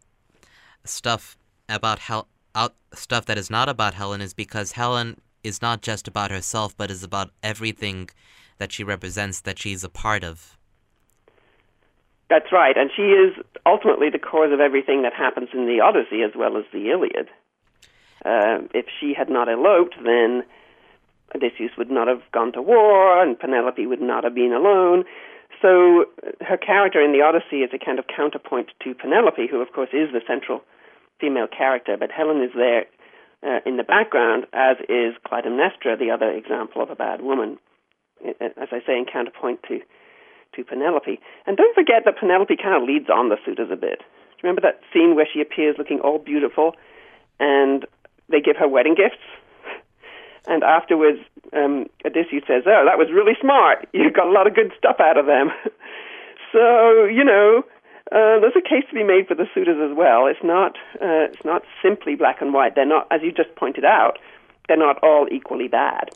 [0.83, 1.37] stuff
[1.69, 6.07] about Hel- out stuff that is not about Helen is because Helen is not just
[6.07, 8.09] about herself, but is about everything
[8.57, 10.57] that she represents, that she's a part of.
[12.29, 13.33] That's right, and she is
[13.65, 17.29] ultimately the cause of everything that happens in the Odyssey as well as the Iliad.
[18.23, 20.43] Uh, if she had not eloped, then
[21.33, 25.05] Odysseus would not have gone to war, and Penelope would not have been alone.
[25.61, 26.05] So
[26.41, 29.89] her character in the Odyssey is a kind of counterpoint to Penelope, who, of course,
[29.93, 30.61] is the central
[31.19, 32.85] female character, but Helen is there
[33.43, 37.57] uh, in the background, as is Clytemnestra, the other example of a bad woman,
[38.25, 39.79] as I say, in counterpoint to
[40.55, 41.17] to Penelope.
[41.47, 43.99] And don't forget that Penelope kind of leads on the suitors a bit.
[43.99, 44.03] Do
[44.43, 46.75] you remember that scene where she appears looking all beautiful,
[47.39, 47.85] and
[48.31, 49.21] they give her wedding gifts?
[50.47, 51.19] And afterwards,
[51.53, 53.87] um, Odysseus says, "Oh, that was really smart.
[53.93, 55.49] You got a lot of good stuff out of them."
[56.51, 57.63] so you know,
[58.11, 60.25] uh, there's a case to be made for the suitors as well.
[60.27, 62.73] It's not uh, it's not simply black and white.
[62.75, 64.17] They're not, as you just pointed out,
[64.67, 66.09] they're not all equally bad.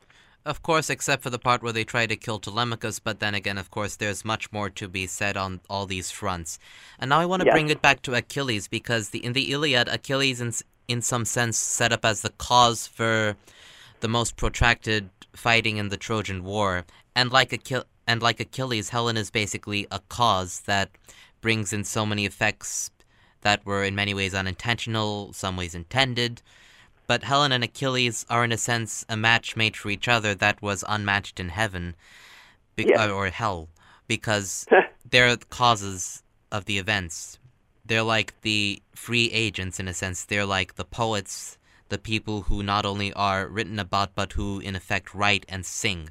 [0.46, 3.58] Of course, except for the part where they try to kill Telemachus, but then again,
[3.58, 6.60] of course, there's much more to be said on all these fronts.
[7.00, 7.54] And now I want to Yes.
[7.54, 11.92] bring it back to Achilles because the, in the Iliad, Achilles, in, some sense, set
[11.92, 13.36] up as the cause for
[14.00, 16.86] the most protracted fighting in the Trojan War.
[17.16, 17.54] And like
[18.08, 20.90] and like Achilles, Helen is basically a cause that
[21.42, 22.92] brings in so many effects
[23.42, 26.42] that were in many ways unintentional, some ways intended.
[27.08, 30.62] But Helen and Achilles are, in a sense, a match made for each other that
[30.62, 31.96] was unmatched in heaven,
[32.76, 33.00] be- Yes.
[33.00, 33.70] uh, or hell,
[34.08, 34.66] because
[35.10, 37.38] they're the causes of the events.
[37.86, 40.26] They're like the free agents, in a sense.
[40.26, 41.58] They're like the poets,
[41.90, 46.10] the people who not only are written about, but who, in effect, write and sing.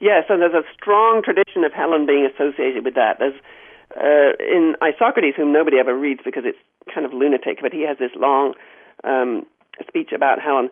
[0.00, 3.18] Yes, and there's a strong tradition of Helen being associated with that.
[3.20, 3.38] There's
[3.96, 6.58] uh, in Isocrates, whom nobody ever reads because it's
[6.92, 8.54] kind of lunatic, but he has this long
[9.04, 9.46] um,
[9.86, 10.70] speech about Helen.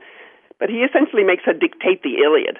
[0.58, 2.58] But he essentially makes her dictate the Iliad,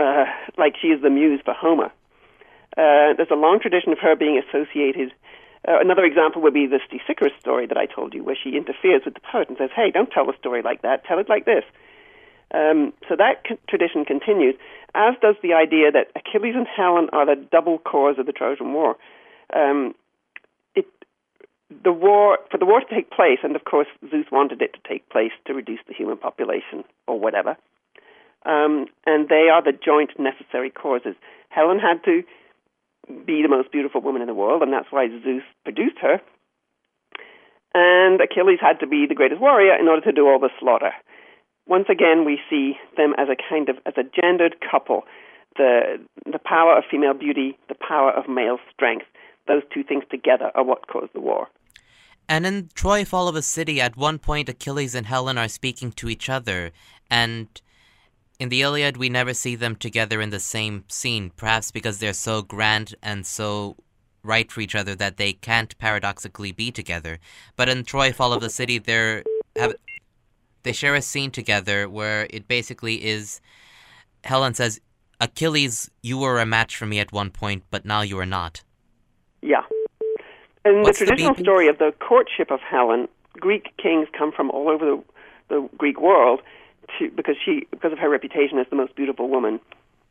[0.00, 0.24] uh,
[0.56, 1.92] like she is the muse for Homer.
[2.76, 5.12] Uh, there's a long tradition of her being associated.
[5.66, 9.02] Uh, another example would be the Stesichorus story that I told you, where she interferes
[9.04, 11.04] with the poet and says, "Hey, don't tell the story like that.
[11.04, 11.64] Tell it like this."
[12.52, 14.54] Um, so that tradition continues,
[14.94, 18.72] as does the idea that Achilles and Helen are the double cause of the Trojan
[18.72, 18.96] War.
[19.52, 19.94] Um,
[20.76, 20.86] it,
[21.82, 24.88] the war for the war to take place, and of course Zeus wanted it to
[24.88, 27.56] take place to reduce the human population or whatever.
[28.44, 31.16] Um, and they are the joint necessary causes.
[31.48, 32.22] Helen had to
[33.08, 36.20] be the most beautiful woman in the world, and that's why Zeus produced her.
[37.74, 40.92] And Achilles had to be the greatest warrior in order to do all the slaughter.
[41.66, 45.02] Once again we see them as a kind of as a gendered couple.
[45.56, 49.06] The the power of female beauty the power of male strength.
[49.46, 51.48] Those two things together are what caused the war.
[52.28, 55.92] And in Troy Fall of a City, at one point, Achilles and Helen are speaking
[55.92, 56.72] to each other,
[57.08, 57.46] and
[58.38, 62.12] in the Iliad, we never see them together in the same scene, perhaps because they're
[62.12, 63.76] so grand and so
[64.22, 67.18] right for each other that they can't paradoxically be together.
[67.56, 69.22] But in Troy Fall of the City, they're
[69.56, 69.74] have
[70.64, 73.40] they share a scene together where it basically is
[74.24, 74.80] Helen says,
[75.20, 78.62] Achilles, you were a match for me at one point, but now you are not.
[79.42, 79.62] yeah
[80.64, 81.40] in What's the the traditional beeping?
[81.40, 85.04] story of the courtship of helen greek kings come from all over the,
[85.48, 86.40] the greek world
[86.98, 89.60] to because she because of her reputation as the most beautiful woman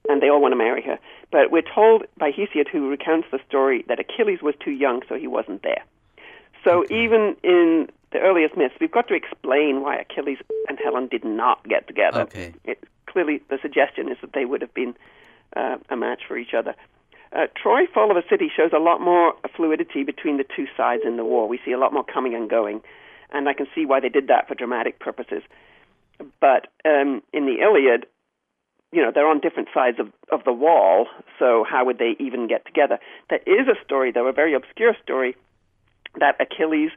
[0.08, 1.00] and they all want to marry her
[1.32, 5.16] but we're told by hesiod who recounts the story that achilles was too young so
[5.16, 5.84] he wasn't there
[6.66, 11.24] So even in the earliest myths, we've got to explain why Achilles and Helen did
[11.24, 12.22] not get together.
[12.22, 12.54] Okay.
[12.64, 14.96] It, clearly, the suggestion is that they would have been
[15.56, 16.76] uh, a match for each other.
[17.32, 21.04] Uh, Troy Fall of a City shows a lot more fluidity between the two sides
[21.06, 21.48] in the war.
[21.48, 22.82] We see a lot more coming and going,
[23.32, 25.44] and I can see why they did that for dramatic purposes.
[26.40, 28.06] But um, in the Iliad,
[28.92, 31.08] you know, they're on different sides of, of the wall,
[31.38, 33.00] so how would they even get together?
[33.30, 35.36] There is a story, though, a very obscure story,
[36.20, 36.92] that Achilles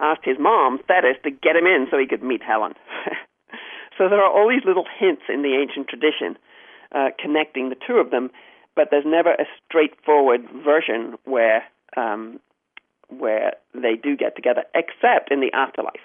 [0.00, 2.74] asked his mom, Thetis, to get him in so he could meet Helen.
[3.98, 6.36] so there are all these little hints in the ancient tradition
[6.92, 8.30] uh, connecting the two of them,
[8.74, 11.62] but there's never a straightforward version where
[11.96, 12.40] um,
[13.08, 16.02] where they do get together, except in the afterlife,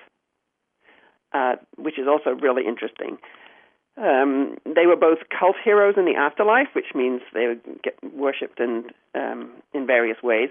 [1.33, 3.17] uh, which is also really interesting.
[3.97, 8.85] Um, they were both cult heroes in the afterlife, which means they get worshipped in
[9.13, 10.49] um, in various ways.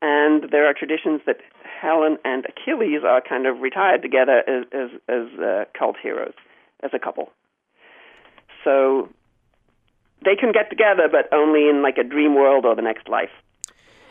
[0.00, 1.36] And there are traditions that
[1.80, 6.34] Helen and Achilles are kind of retired together as as, as uh, cult heroes,
[6.82, 7.30] as a couple.
[8.64, 9.08] So
[10.24, 13.30] they can get together, but only in like a dream world or the next life.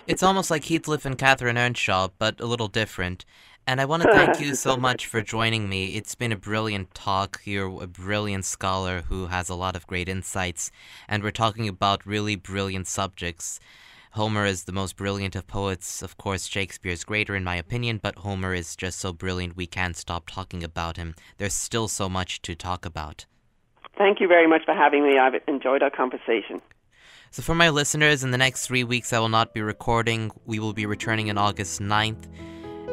[0.07, 3.23] It's almost like Heathcliff and Catherine Earnshaw, but a little different.
[3.67, 5.95] And I want to thank you so much for joining me.
[5.95, 7.41] It's been a brilliant talk.
[7.45, 10.71] You're a brilliant scholar who has a lot of great insights,
[11.07, 13.59] and we're talking about really brilliant subjects.
[14.13, 16.01] Homer is the most brilliant of poets.
[16.01, 19.95] Of course, Shakespeare's greater in my opinion, but Homer is just so brilliant we can't
[19.95, 21.15] stop talking about him.
[21.37, 23.25] There's still so much to talk about.
[23.97, 25.17] Thank you very much for having me.
[25.17, 26.61] I've enjoyed our conversation.
[27.29, 30.31] So, for my listeners, in the next three weeks, I will not be recording.
[30.45, 32.27] We will be returning on August 9th.